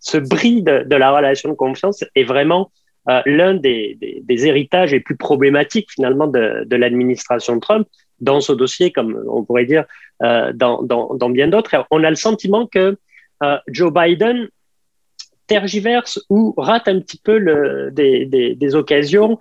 [0.00, 2.70] ce bris de, la relation de confiance est vraiment
[3.08, 3.98] euh, l'un des,
[4.28, 7.86] héritages les plus problématiques finalement de, l'administration Trump
[8.20, 9.84] dans ce dossier, comme on pourrait dire
[10.22, 11.86] euh, dans, bien d'autres.
[11.90, 12.98] On a le sentiment que
[13.42, 14.48] euh, Joe Biden
[15.46, 19.38] tergiverse ou rate un petit peu le, des, occasions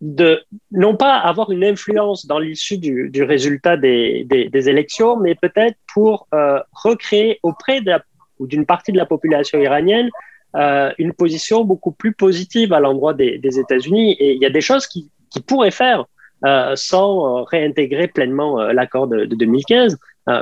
[0.00, 6.26] de non pas avoir une influence dans l'issue du, résultat des, élections, mais peut-être pour
[6.72, 7.92] recréer auprès de
[8.40, 10.08] d'une partie de la population iranienne
[10.56, 14.16] euh, une position beaucoup plus positive à l'endroit des, États-Unis.
[14.18, 16.06] Et il y a des choses qui, qui pourraient faire
[16.44, 19.96] euh, sans réintégrer pleinement euh, l'accord de, 2015.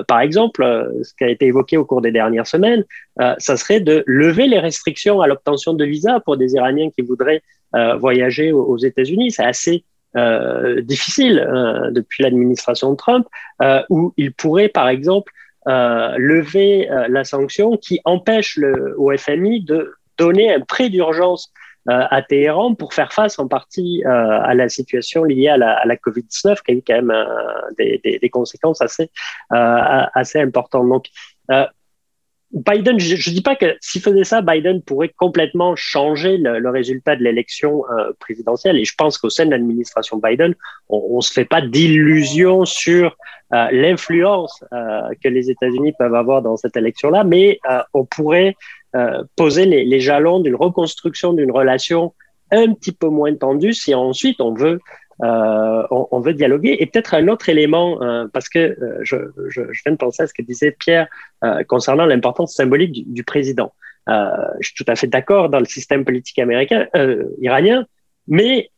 [0.06, 0.62] par exemple,
[1.02, 2.84] ce qui a été évoqué au cours des dernières semaines,
[3.38, 7.42] ça serait de lever les restrictions à l'obtention de visa pour des Iraniens qui voudraient
[7.72, 9.30] voyager aux, États-Unis.
[9.30, 9.84] C'est assez
[10.82, 11.46] difficile
[11.92, 13.26] depuis l'administration Trump,
[13.90, 15.32] où il pourrait, par exemple,
[15.66, 21.52] lever la sanction qui empêche le, au FMI de donner un prêt d'urgence
[21.88, 25.96] euh, à Téhéran pour faire face en partie euh, à la situation liée à la,
[25.96, 27.24] Covid-19, qui a eu quand même euh,
[27.78, 29.10] des, conséquences assez,
[29.48, 30.86] assez importantes.
[30.86, 31.06] Donc,
[32.52, 37.14] Biden, je ne dis pas que s'il faisait ça, Biden pourrait complètement changer le, résultat
[37.14, 37.82] de l'élection
[38.20, 38.78] présidentielle.
[38.78, 40.54] Et je pense qu'au sein de l'administration Biden,
[40.88, 43.16] on ne se fait pas d'illusions sur
[43.50, 47.60] l'influence que les États-Unis peuvent avoir dans cette élection-là, mais
[47.92, 48.54] on pourrait
[48.96, 52.14] euh, poser les, jalons d'une reconstruction d'une relation
[52.50, 54.80] un petit peu moins tendue si ensuite on veut
[55.22, 56.76] euh, on, veut dialoguer.
[56.80, 59.16] Et peut-être un autre élément, euh, parce que je,
[59.48, 61.08] je, viens de penser à ce que disait Pierre
[61.68, 63.72] concernant l'importance symbolique du, président.
[64.06, 66.86] je suis tout à fait d'accord dans le système politique américain,
[67.40, 67.86] iranien,
[68.26, 68.70] mais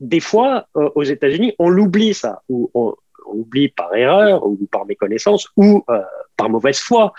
[0.00, 2.94] des fois, aux États-Unis, on l'oublie ça, ou on,
[3.26, 5.84] oublie par erreur, ou par méconnaissance, ou
[6.36, 7.12] par mauvaise foi.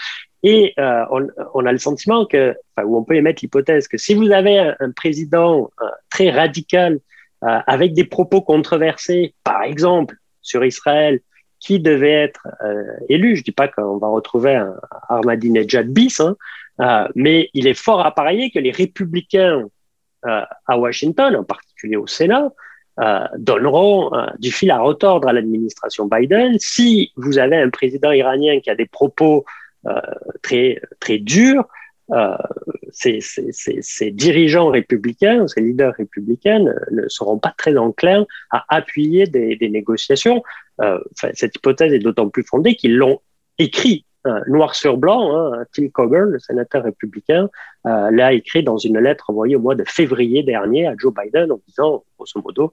[0.43, 1.05] Et euh,
[1.53, 4.91] on, a le sentiment que, enfin, on peut émettre l'hypothèse que si vous avez un,
[4.91, 6.99] président euh, très radical
[7.43, 11.19] euh, avec des propos controversés, par exemple sur Israël,
[11.59, 12.45] qui devait être
[13.07, 14.75] élu, je dis pas qu'on va retrouver un
[15.07, 19.63] Ahmadinejad bis, hein, mais il est fort à parier que les républicains
[20.23, 22.51] à Washington, en particulier au Sénat,
[23.37, 26.57] donneront du fil à retordre à l'administration Biden.
[26.59, 29.45] Si vous avez un président iranien qui a des propos
[29.85, 29.99] euh,
[30.41, 31.65] très, très dur,
[32.13, 32.37] euh,
[32.91, 36.59] ces, dirigeants républicains, ces leaders républicains
[36.91, 40.43] ne, seront pas très enclins à appuyer des, négociations.
[40.81, 40.99] Euh,
[41.33, 43.19] cette hypothèse est d'autant plus fondée qu'ils l'ont
[43.57, 44.05] écrit
[44.47, 45.35] noir sur blanc.
[45.35, 47.49] Hein, Tim Coburn, le sénateur républicain,
[47.83, 51.59] l'a écrit dans une lettre envoyée au mois de février dernier à Joe Biden en
[51.67, 52.71] disant, grosso modo,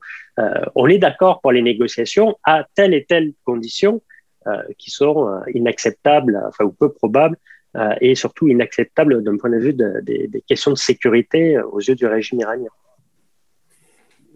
[0.77, 4.01] on est d'accord pour les négociations à telle et telle condition,
[4.47, 7.37] euh, qui sont euh, inacceptables, enfin ou peu probables,
[7.77, 12.07] euh, et surtout inacceptables d'un point de vue des questions de sécurité aux yeux du
[12.07, 12.71] régime iranien.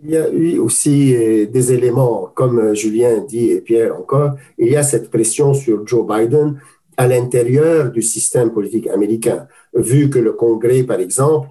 [0.03, 1.15] Il y a eu aussi
[1.47, 6.07] des éléments, comme Julien dit et Pierre encore, il y a cette pression sur Joe
[6.07, 6.61] Biden
[6.97, 11.49] à l'intérieur du système politique américain, vu que le Congrès, par exemple,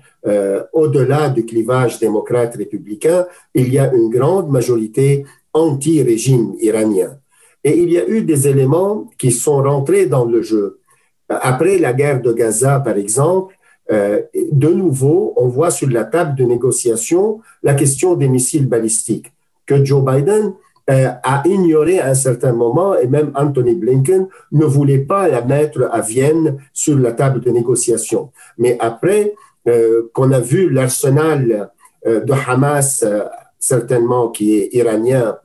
[0.72, 7.17] au-delà du clivage démocrate-républicain, il y a une grande majorité anti-régime iranien.
[7.63, 10.80] Et il y a eu des éléments qui sont rentrés dans le jeu.
[11.41, 13.56] Après la guerre de Gaza, par exemple,
[13.91, 19.32] euh, de nouveau, on voit sur la table de négociation la question des missiles balistiques
[19.65, 20.54] que Joe Biden
[20.89, 25.41] euh, a ignoré à un certain moment et même Anthony Blinken ne voulait pas la
[25.41, 28.32] mettre à Vienne sur la table de négociation.
[28.58, 29.34] Mais après
[29.67, 31.69] euh, qu'on a vu l'arsenal
[32.06, 33.06] de Hamas,
[33.60, 35.38] certainement qui est iranien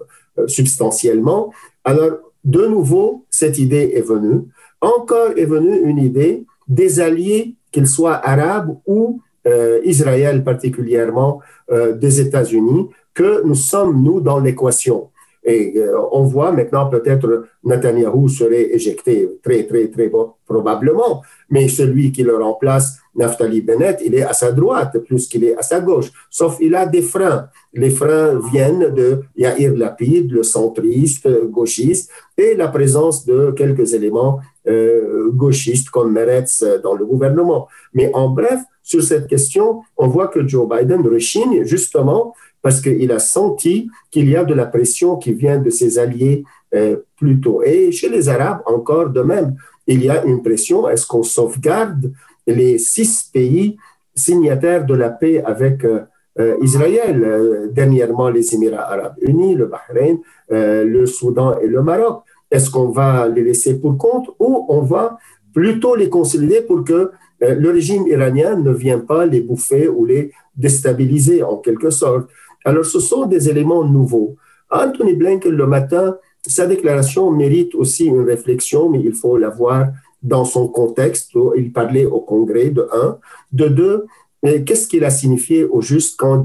[0.48, 1.52] substantiellement,
[1.88, 4.42] alors, de nouveau, cette idée est venue.
[4.80, 11.92] Encore est venue une idée des alliés, qu'ils soient arabes ou euh, Israël particulièrement euh,
[11.92, 15.10] des États-Unis, que nous sommes, nous, dans l'équation.
[15.44, 20.10] Et euh, on voit maintenant peut-être Netanyahou serait éjecté très, très, très
[20.46, 25.44] probablement, mais celui qui le remplace, Naftali Bennett, il est à sa droite plus qu'il
[25.44, 27.48] est à sa gauche, sauf il a des freins.
[27.72, 34.40] Les freins viennent de Yair Lapid, le centriste, gauchiste, et la présence de quelques éléments
[34.68, 37.68] euh, gauchistes comme Meretz dans le gouvernement.
[37.94, 43.12] Mais en bref, sur cette question, on voit que Joe Biden rechigne justement parce qu'il
[43.12, 47.62] a senti qu'il y a de la pression qui vient de ses alliés euh, plutôt.
[47.62, 50.88] Et chez les Arabes, encore de même, il y a une pression.
[50.88, 52.12] Est-ce qu'on sauvegarde
[52.46, 53.76] les six pays
[54.14, 56.00] signataires de la paix avec euh,
[56.38, 60.18] euh, Israël Dernièrement, les Émirats arabes unis, le Bahreïn,
[60.50, 62.22] le Soudan et le Maroc?
[62.50, 65.18] Est-ce qu'on va les laisser pour compte ou on va
[65.52, 70.32] plutôt les consolider pour que le régime iranien ne vient pas les bouffer ou les
[70.56, 72.28] déstabiliser en quelque sorte.
[72.64, 74.36] Alors, ce sont des éléments nouveaux.
[74.70, 79.88] Anthony Blinken, le matin, sa déclaration mérite aussi une réflexion, mais il faut la voir
[80.22, 81.32] dans son contexte.
[81.56, 83.18] Il parlait au Congrès, de un.
[83.52, 84.06] De deux,
[84.42, 86.44] qu'est-ce qu'il a signifié au juste quand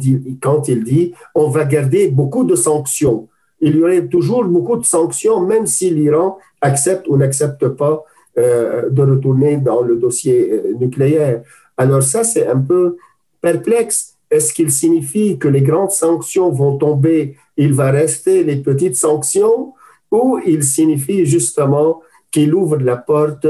[0.67, 3.27] il dit on va garder beaucoup de sanctions?
[3.65, 8.03] Il y aurait toujours beaucoup de sanctions, même si l'Iran accepte ou n'accepte pas
[8.37, 11.43] euh, de retourner dans le dossier euh, nucléaire.
[11.77, 12.97] Alors ça, c'est un peu
[13.39, 14.15] perplexe.
[14.29, 19.73] Est-ce qu'il signifie que les grandes sanctions vont tomber, il va rester les petites sanctions,
[20.11, 22.01] ou il signifie justement
[22.31, 23.47] qu'il ouvre la porte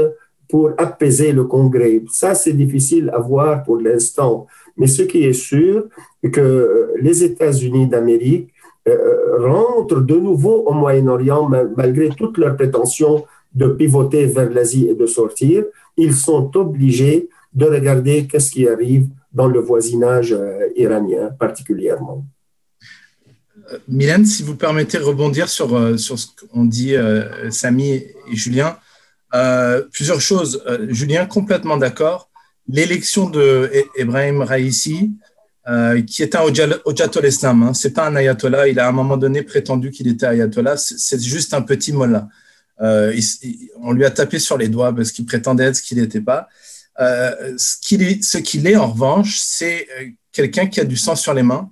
[0.48, 2.02] pour apaiser le Congrès?
[2.08, 4.46] Ça, c'est difficile à voir pour l'instant.
[4.76, 5.86] Mais ce qui est sûr,
[6.22, 8.53] c'est que les États-Unis d'Amérique euh,
[9.38, 13.24] rentrent de nouveau au Moyen-Orient malgré toutes leurs prétentions
[13.54, 15.64] de pivoter vers l'Asie et de sortir.
[15.96, 22.24] Ils sont obligés de regarder qu'est-ce qui arrive dans le voisinage euh, iranien particulièrement.
[23.72, 26.94] Euh, Mylène, si vous permettez de rebondir sur, sur ce qu'ont dit
[27.50, 28.76] Samy et Julien,
[29.34, 30.62] euh, plusieurs choses.
[30.66, 32.30] Euh, Julien, complètement d'accord.
[32.68, 35.10] L'élection de Ibrahim Raisi,
[35.68, 38.68] euh, qui est un Ojatol Islam, hein, c'est pas un ayatollah.
[38.68, 40.76] Il a à un moment donné prétendu qu'il était ayatollah.
[40.76, 42.28] C'est juste un petit mollah.
[42.78, 46.48] on lui a tapé sur les doigts parce qu'il prétendait être ce qu'il n'était pas.
[46.98, 49.86] ce qu'il est, qu'il est, en revanche, c'est
[50.32, 51.70] quelqu'un qui a du sang sur les mains,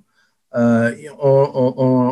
[0.55, 0.95] euh,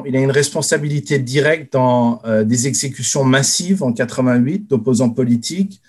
[0.07, 5.81] il a une responsabilité directe dans euh, des exécutions massives en 88 d'opposants politiques.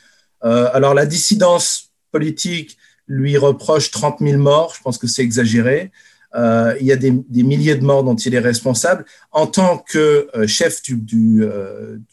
[0.44, 2.78] Euh, alors la dissidence politique
[3.08, 5.92] lui reproche 30 000 morts, je pense que c'est exagéré.
[6.36, 7.12] il y a des,
[7.44, 9.06] milliers de morts dont il est responsable.
[9.32, 11.44] En tant que chef du, du,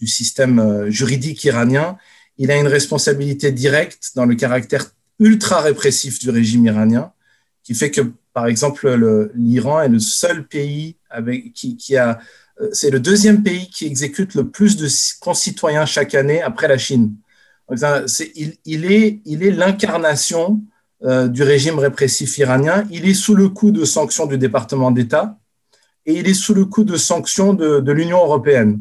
[0.00, 1.96] du, système juridique iranien,
[2.36, 4.86] il a une responsabilité directe dans le caractère
[5.20, 7.12] ultra répressif du régime iranien,
[7.62, 8.88] qui fait que par exemple,
[9.34, 12.20] l'Iran est le seul pays avec, qui, a,
[12.60, 14.86] euh, c'est le deuxième pays qui exécute le plus de
[15.18, 17.16] concitoyens chaque année après la Chine.
[18.64, 22.84] il, est, il est l'incarnation euh, du régime répressif iranien.
[22.90, 25.38] Il est sous le coup de sanctions du département d'État
[26.06, 28.80] et il est sous le coup de sanctions de, de l'Union européenne.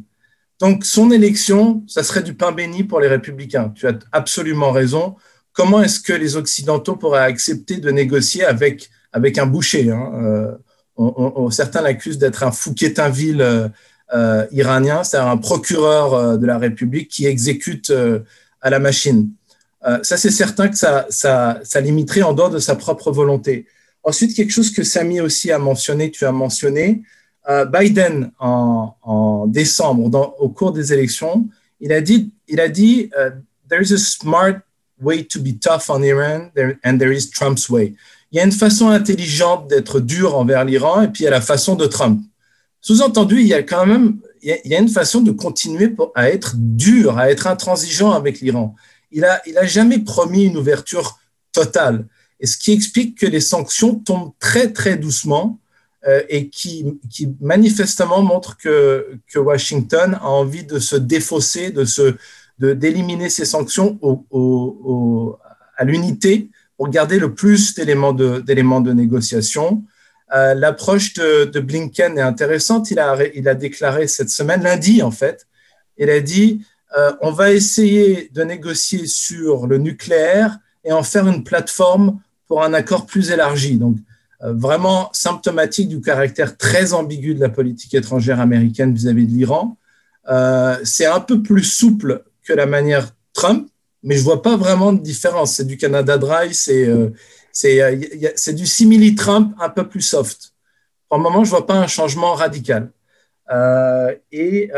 [0.59, 3.69] Donc, son élection, ça serait du pain béni pour les républicains.
[3.75, 5.15] Tu as absolument raison.
[5.53, 9.91] Comment est-ce que les Occidentaux pourraient accepter de négocier avec avec un boucher.
[9.91, 10.57] Hein.
[10.99, 13.67] Euh, certains l'accusent d'être un Fouquetinville euh,
[14.13, 17.91] euh, iranien, c'est-à-dire un procureur de la République qui exécute
[18.61, 19.29] à la machine.
[20.03, 23.65] Ça, c'est certain que ça, ça, ça, limiterait en dehors de sa propre volonté.
[24.03, 27.03] Ensuite, quelque chose que Samy aussi a mentionné, tu as mentionné,
[27.71, 31.47] Biden en, décembre, au cours des élections,
[31.79, 33.09] il a dit, il a dit
[33.69, 34.61] there is a smart
[34.99, 36.49] way to be tough on Iran
[36.83, 37.95] and there is Trump's way
[38.31, 41.31] il y a une façon intelligente d'être dur envers l'Iran et puis il y a
[41.31, 42.21] la façon de Trump.
[42.81, 46.53] Sous-entendu, il y a quand même il y a une façon de continuer à être
[46.55, 48.75] dur, à être intransigeant avec l'Iran.
[49.11, 51.19] Il a, il a jamais promis une ouverture
[51.51, 52.05] totale.
[52.39, 55.59] Et ce qui explique que les sanctions tombent très, très doucement
[56.07, 56.99] euh, et qui,
[57.41, 62.17] manifestement montre que, Washington a envie de se défausser, de
[62.59, 63.99] d'éliminer ces sanctions
[65.77, 69.83] à l'unité pour garder le plus d'éléments de, de négociation.
[70.33, 72.91] Euh, l'approche de, Blinken est intéressante.
[72.91, 75.47] Il a déclaré cette semaine, lundi en fait,
[75.97, 81.27] il a dit euh, on va essayer de négocier sur le nucléaire et en faire
[81.27, 83.77] une plateforme pour un accord plus élargi.
[83.77, 83.97] Donc,
[84.43, 89.77] euh, vraiment symptomatique du caractère très ambigu de la politique étrangère américaine vis-à-vis de l'Iran.
[90.83, 93.69] c'est un peu plus souple que la manière Trump,
[94.03, 95.55] mais je vois pas vraiment de différence.
[95.55, 97.09] C'est du Canada Dry, c'est euh,
[97.65, 100.53] euh, c'est du simili-Trump un peu plus soft.
[101.09, 102.91] Pour le moment, je vois pas un changement radical.
[103.51, 104.71] Euh, et,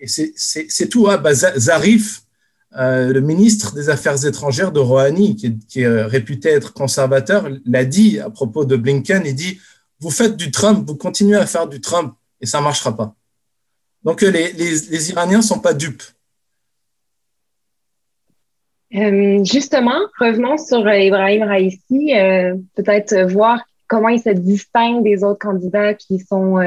[0.00, 1.08] et c'est tout.
[1.08, 2.22] Ah, Zarif,
[2.72, 8.30] le ministre des Affaires étrangères de Rouhani, qui est, réputé être conservateur, l'a dit à
[8.30, 9.22] propos de Blinken.
[9.26, 9.60] Il dit
[10.00, 13.14] Vous faites du Trump, vous continuez à faire du Trump, et ça marchera pas.
[14.04, 16.02] Donc les, Iraniens sont pas dupes.
[18.94, 25.24] Euh, justement, revenons sur euh, Ibrahim Raisi, euh, peut-être voir comment il se distingue des
[25.24, 26.58] autres candidats qui sont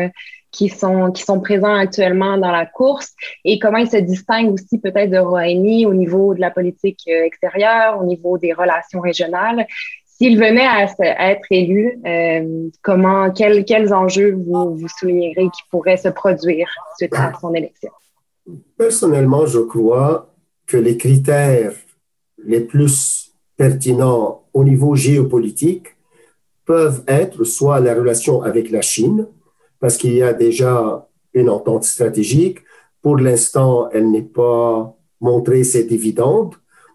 [0.56, 4.80] qui sont qui sont présents actuellement dans la course et comment il se distingue aussi
[4.80, 9.68] peut-être de Rouhani au niveau de la politique extérieure, au niveau des relations régionales.
[10.06, 10.84] S'il venait à,
[11.32, 12.00] être élu,
[12.82, 17.92] comment quels quels enjeux vous vous soulignerez qui pourraient se produire suite à son élection?
[18.78, 20.34] Personnellement, je crois
[20.68, 21.74] que les critères
[22.46, 25.96] les plus pertinents au niveau géopolitique
[26.66, 29.28] peuvent être soit la relation avec la Chine,
[29.80, 32.60] parce qu'il y a déjà une entente stratégique.
[33.02, 36.50] Pour l'instant, elle n'est pas montrée, c'est évident,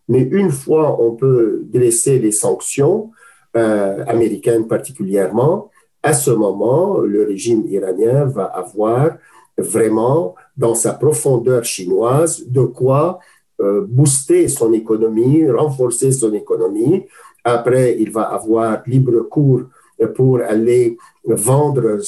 [0.09, 3.11] mais une fois on peut dresser les sanctions,
[3.57, 5.71] euh, américaines particulièrement,
[6.03, 9.17] à ce moment, le régime iranien va avoir
[9.59, 13.19] vraiment dans sa profondeur chinoise de quoi
[13.61, 17.05] euh, booster son économie, renforcer son économie.
[17.45, 19.63] Après, il va avoir libre cours
[20.09, 21.99] pour aller vendre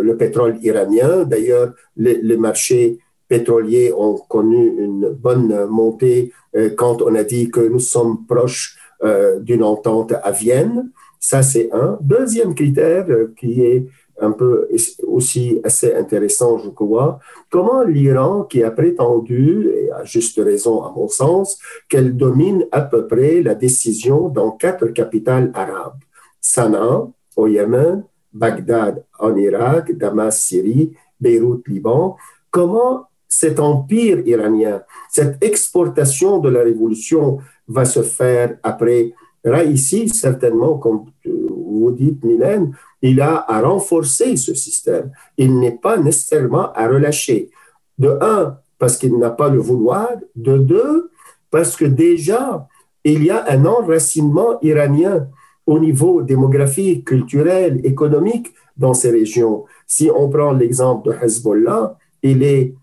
[0.00, 1.24] le pétrole iranien.
[1.24, 7.60] D'ailleurs, les, marchés pétroliers ont connu une bonne montée euh, quand on a dit que
[7.60, 10.90] nous sommes proches euh, d'une entente à Vienne.
[11.18, 11.98] Ça, c'est un.
[12.00, 13.86] Deuxième critère qui est
[14.20, 14.68] un peu
[15.06, 17.18] aussi assez intéressant, je crois.
[17.50, 22.82] Comment l'Iran, qui a prétendu, et à juste raison à mon sens, qu'elle domine à
[22.82, 25.98] peu près la décision dans quatre capitales arabes,
[26.40, 32.16] Sanaa au Yémen, Bagdad en Irak, Damas, Syrie, Beyrouth, Liban,
[32.50, 39.14] comment cet empire iranien, cette exportation de la révolution va se faire après?
[39.44, 45.10] Raïssi, certainement, comme vous dites, Mylène, il a à renforcer ce système.
[45.36, 47.50] Il n'est pas nécessairement à relâcher.
[47.98, 50.08] De un, parce qu'il n'a pas le vouloir.
[50.34, 51.10] De deux,
[51.50, 52.66] parce que déjà,
[53.04, 55.28] il y a un enracinement iranien
[55.66, 59.64] au niveau démographique, culturel, économique dans ces régions.
[59.86, 62.74] Si on prend l'exemple de Hezbollah, il est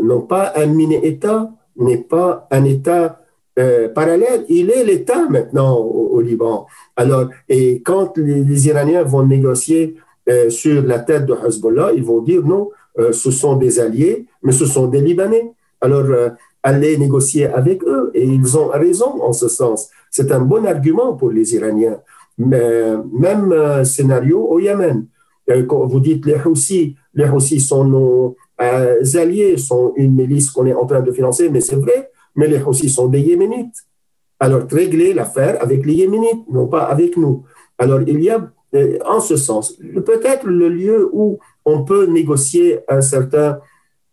[0.00, 3.20] non pas un mini-État, n'est pas un État
[3.58, 6.66] euh, parallèle, il est l'État maintenant au, Liban.
[6.96, 9.96] Alors, et quand les, Iraniens vont négocier
[10.28, 14.26] euh, sur la tête de Hezbollah, ils vont dire non, euh, ce sont des alliés,
[14.42, 15.52] mais ce sont des Libanais.
[15.80, 16.06] Alors,
[16.68, 18.10] allez négocier avec eux.
[18.14, 19.90] Et ils ont raison en ce sens.
[20.10, 21.98] C'est un bon argument pour les Iraniens.
[22.36, 25.06] Mais même scénario au Yémen.
[25.68, 30.86] Quand vous dites les Houthis, les sont nos alliés, sont une milice qu'on est en
[30.86, 33.84] train de financer, mais c'est vrai mais les Houthis sont des Yéménites.
[34.38, 37.42] Alors, régler l'affaire avec les Yéménites, non pas avec nous.
[37.76, 39.72] Alors, il y a, euh, en ce sens,
[40.06, 43.58] peut-être le lieu où on peut négocier un certain,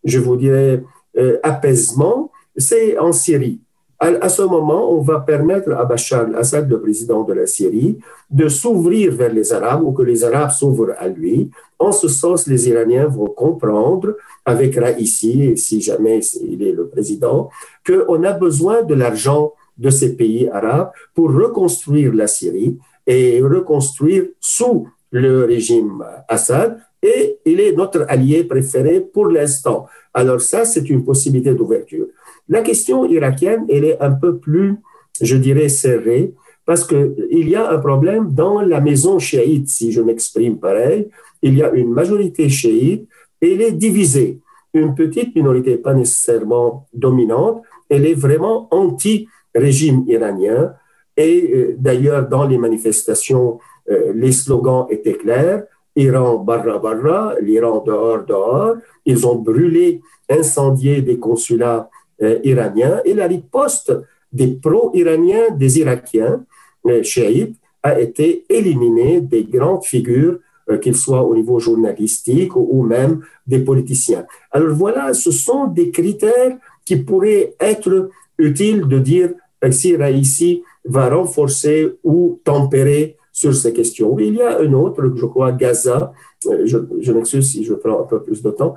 [0.02, 0.82] je vous dirais,
[1.16, 3.60] euh, apaisement, c'est en Syrie.
[3.98, 7.98] À, ce moment, on va permettre à Bachar al-Assad, le président de la Syrie,
[8.30, 11.50] de s'ouvrir vers les Arabes ou que les Arabes s'ouvrent à lui.
[11.78, 17.48] En ce sens, les Iraniens vont comprendre, avec Raïssi, si jamais il est le président,
[17.86, 22.76] qu'on a besoin de l'argent de ces pays arabes pour reconstruire la Syrie
[23.06, 26.78] et reconstruire sous le régime Assad.
[27.02, 29.86] Et il est notre allié préféré pour l'instant.
[30.12, 32.06] Alors ça, c'est une possibilité d'ouverture.
[32.48, 34.76] La question irakienne, elle est un peu plus,
[35.20, 36.34] je dirais, serrée,
[36.64, 41.08] parce qu'il y a un problème dans la maison chiite, si je m'exprime pareil.
[41.42, 43.08] Il y a une majorité chiite
[43.40, 44.40] et elle est divisée.
[44.74, 50.74] Une petite minorité, pas nécessairement dominante, elle est vraiment anti-régime iranien.
[51.16, 55.62] Et euh, d'ailleurs, dans les manifestations, euh, les slogans étaient clairs.
[55.94, 58.74] Iran barra barra, l'Iran dehors dehors.
[59.06, 61.88] Ils ont brûlé, incendié des consulats
[62.20, 63.92] iranien et la riposte
[64.32, 66.44] des pro-iraniens, des Irakiens
[66.86, 70.38] euh, chiites, a été éliminée des grandes figures,
[70.68, 74.26] euh, qu'ils soient au niveau journalistique ou, même des politiciens.
[74.50, 79.30] Alors voilà, ce sont des critères qui pourraient être utiles de dire
[79.70, 84.18] si Raïssi va renforcer ou tempérer sur ces questions.
[84.18, 86.12] Il y a un autre, je crois, Gaza,
[86.44, 88.76] je m'excuse si je prends un peu plus de temps,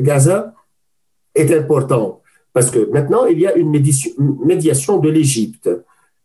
[0.00, 0.54] Gaza
[1.34, 2.22] est important
[2.52, 5.68] parce que maintenant, il y a une médiation de l'Égypte.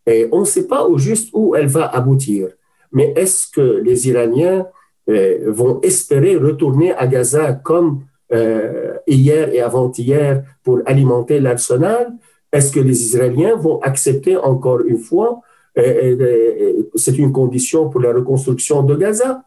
[0.06, 2.50] Et on ne sait pas au juste où elle va aboutir.
[2.92, 4.68] Mais est-ce que les Iraniens
[5.10, 12.14] euh, vont espérer retourner à Gaza comme euh, hier et avant-hier pour alimenter l'arsenal?
[12.52, 15.42] Est-ce que les Israéliens vont accepter encore une fois
[15.78, 19.44] euh, C'est une condition pour la reconstruction de Gaza?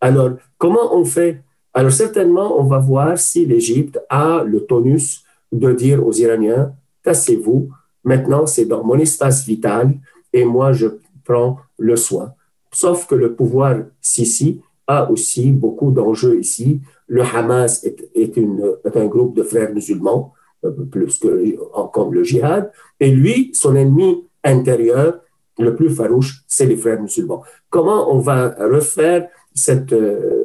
[0.00, 1.42] Alors, comment on fait?
[1.74, 5.25] Alors, certainement, on va voir si l'Égypte a le tonus
[5.58, 7.68] de dire aux Iraniens, tassez-vous,
[8.04, 9.94] maintenant c'est dans mon espace vital
[10.32, 10.88] et moi je
[11.24, 12.34] prends le soin.
[12.72, 16.80] Sauf que le pouvoir Sisi a aussi beaucoup d'enjeux ici.
[17.08, 20.32] Le Hamas est, une, un groupe de frères musulmans,
[20.64, 21.56] euh, plus que
[21.92, 25.20] comme le djihad, et lui, son ennemi intérieur,
[25.58, 27.42] le plus farouche, c'est les frères musulmans.
[27.70, 30.44] Comment on va refaire cette euh,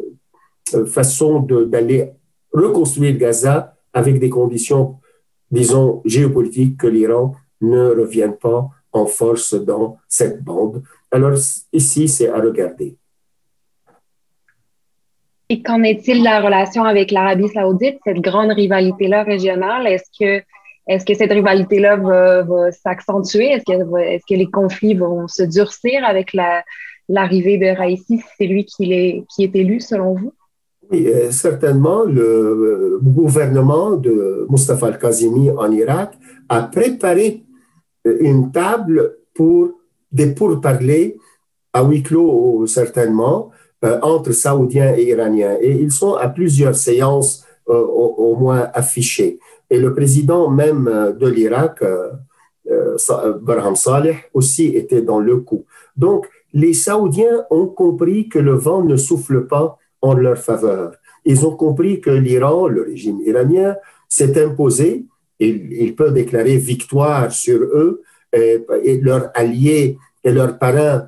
[0.74, 2.12] euh, façon d'aller
[2.53, 4.95] reconstruire Gaza avec des conditions,
[5.52, 10.84] disons, géopolitiques que l'Iran ne revienne pas en force dans cette bande.
[11.12, 11.34] Alors
[11.72, 12.95] ici, c'est à regarder.
[15.49, 19.86] Et qu'en est-il de la relation avec l'Arabie saoudite, cette grande rivalité-là régionale?
[19.86, 20.43] Est-ce que,
[20.88, 23.52] est que cette rivalité-là va, s'accentuer?
[23.52, 26.34] Est-ce que, est que les conflits vont se durcir avec
[27.10, 30.34] l'arrivée de Raïsi, si c'est lui qui est, qui est élu, selon vous?
[30.91, 36.17] Oui, euh, certainement, le euh, gouvernement de Mustafa al-Kazimi en Irak
[36.49, 37.45] a préparé
[38.05, 39.69] euh, une table pour
[40.11, 41.17] des pourparlers
[41.71, 43.51] à huis clos, certainement,
[44.01, 45.57] entre Saoudiens et Iraniens.
[45.61, 49.39] Et ils sont à plusieurs séances au, moins affichées.
[49.69, 51.81] Et le président même de l'Irak,
[53.41, 55.63] Barham Saleh, aussi était dans le coup.
[55.95, 60.93] Donc, les Saoudiens ont compris que le vent ne souffle pas en leur faveur.
[61.26, 63.76] Ils ont compris que l'Iran, le régime iranien,
[64.10, 65.06] s'est imposé.
[65.39, 71.08] Et il peut déclarer victoire sur eux et, et leur allié et leur parrain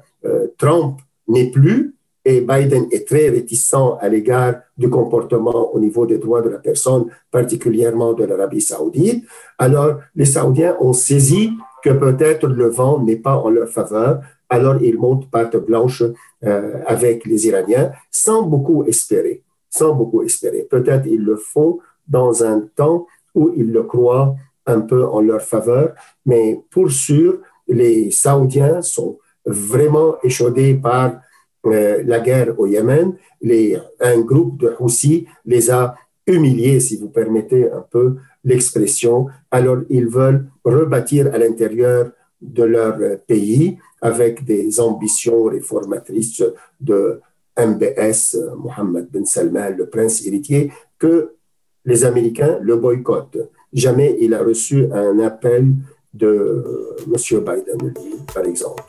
[0.58, 1.94] Trump n'est plus
[2.26, 6.60] et Biden est très réticent à l'égard du comportement au niveau des droits de la
[6.60, 9.26] personne, particulièrement de l'Arabie saoudite.
[9.58, 11.52] Alors, les Saoudiens ont saisi
[11.84, 16.04] que peut-être le vent n'est pas en leur faveur, alors ils montent patte blanche
[16.44, 20.68] euh, avec les Iraniens sans beaucoup espérer, sans beaucoup espérer.
[20.70, 24.36] Peut-être ils le font dans un temps où ils le croient
[24.66, 25.94] un peu en leur faveur,
[26.26, 31.20] mais pour sûr, les Saoudiens sont vraiment échaudés par
[31.66, 35.96] euh, la guerre au Yémen, les, un groupe de Houthis les a
[36.28, 39.28] humiliés, si vous permettez un peu l'expression.
[39.52, 46.44] Alors, ils veulent rebâtir à l'intérieur de leur pays avec des ambitions réformatrices
[46.80, 47.22] de
[47.58, 51.36] MBS, Mohammed Ben Salman, le prince héritier, que
[51.86, 53.50] les Américains le boycottent.
[53.72, 55.74] Jamais il a reçu un appel
[56.14, 56.64] de
[57.08, 57.40] M.
[57.40, 57.94] Biden,
[58.34, 58.84] par exemple.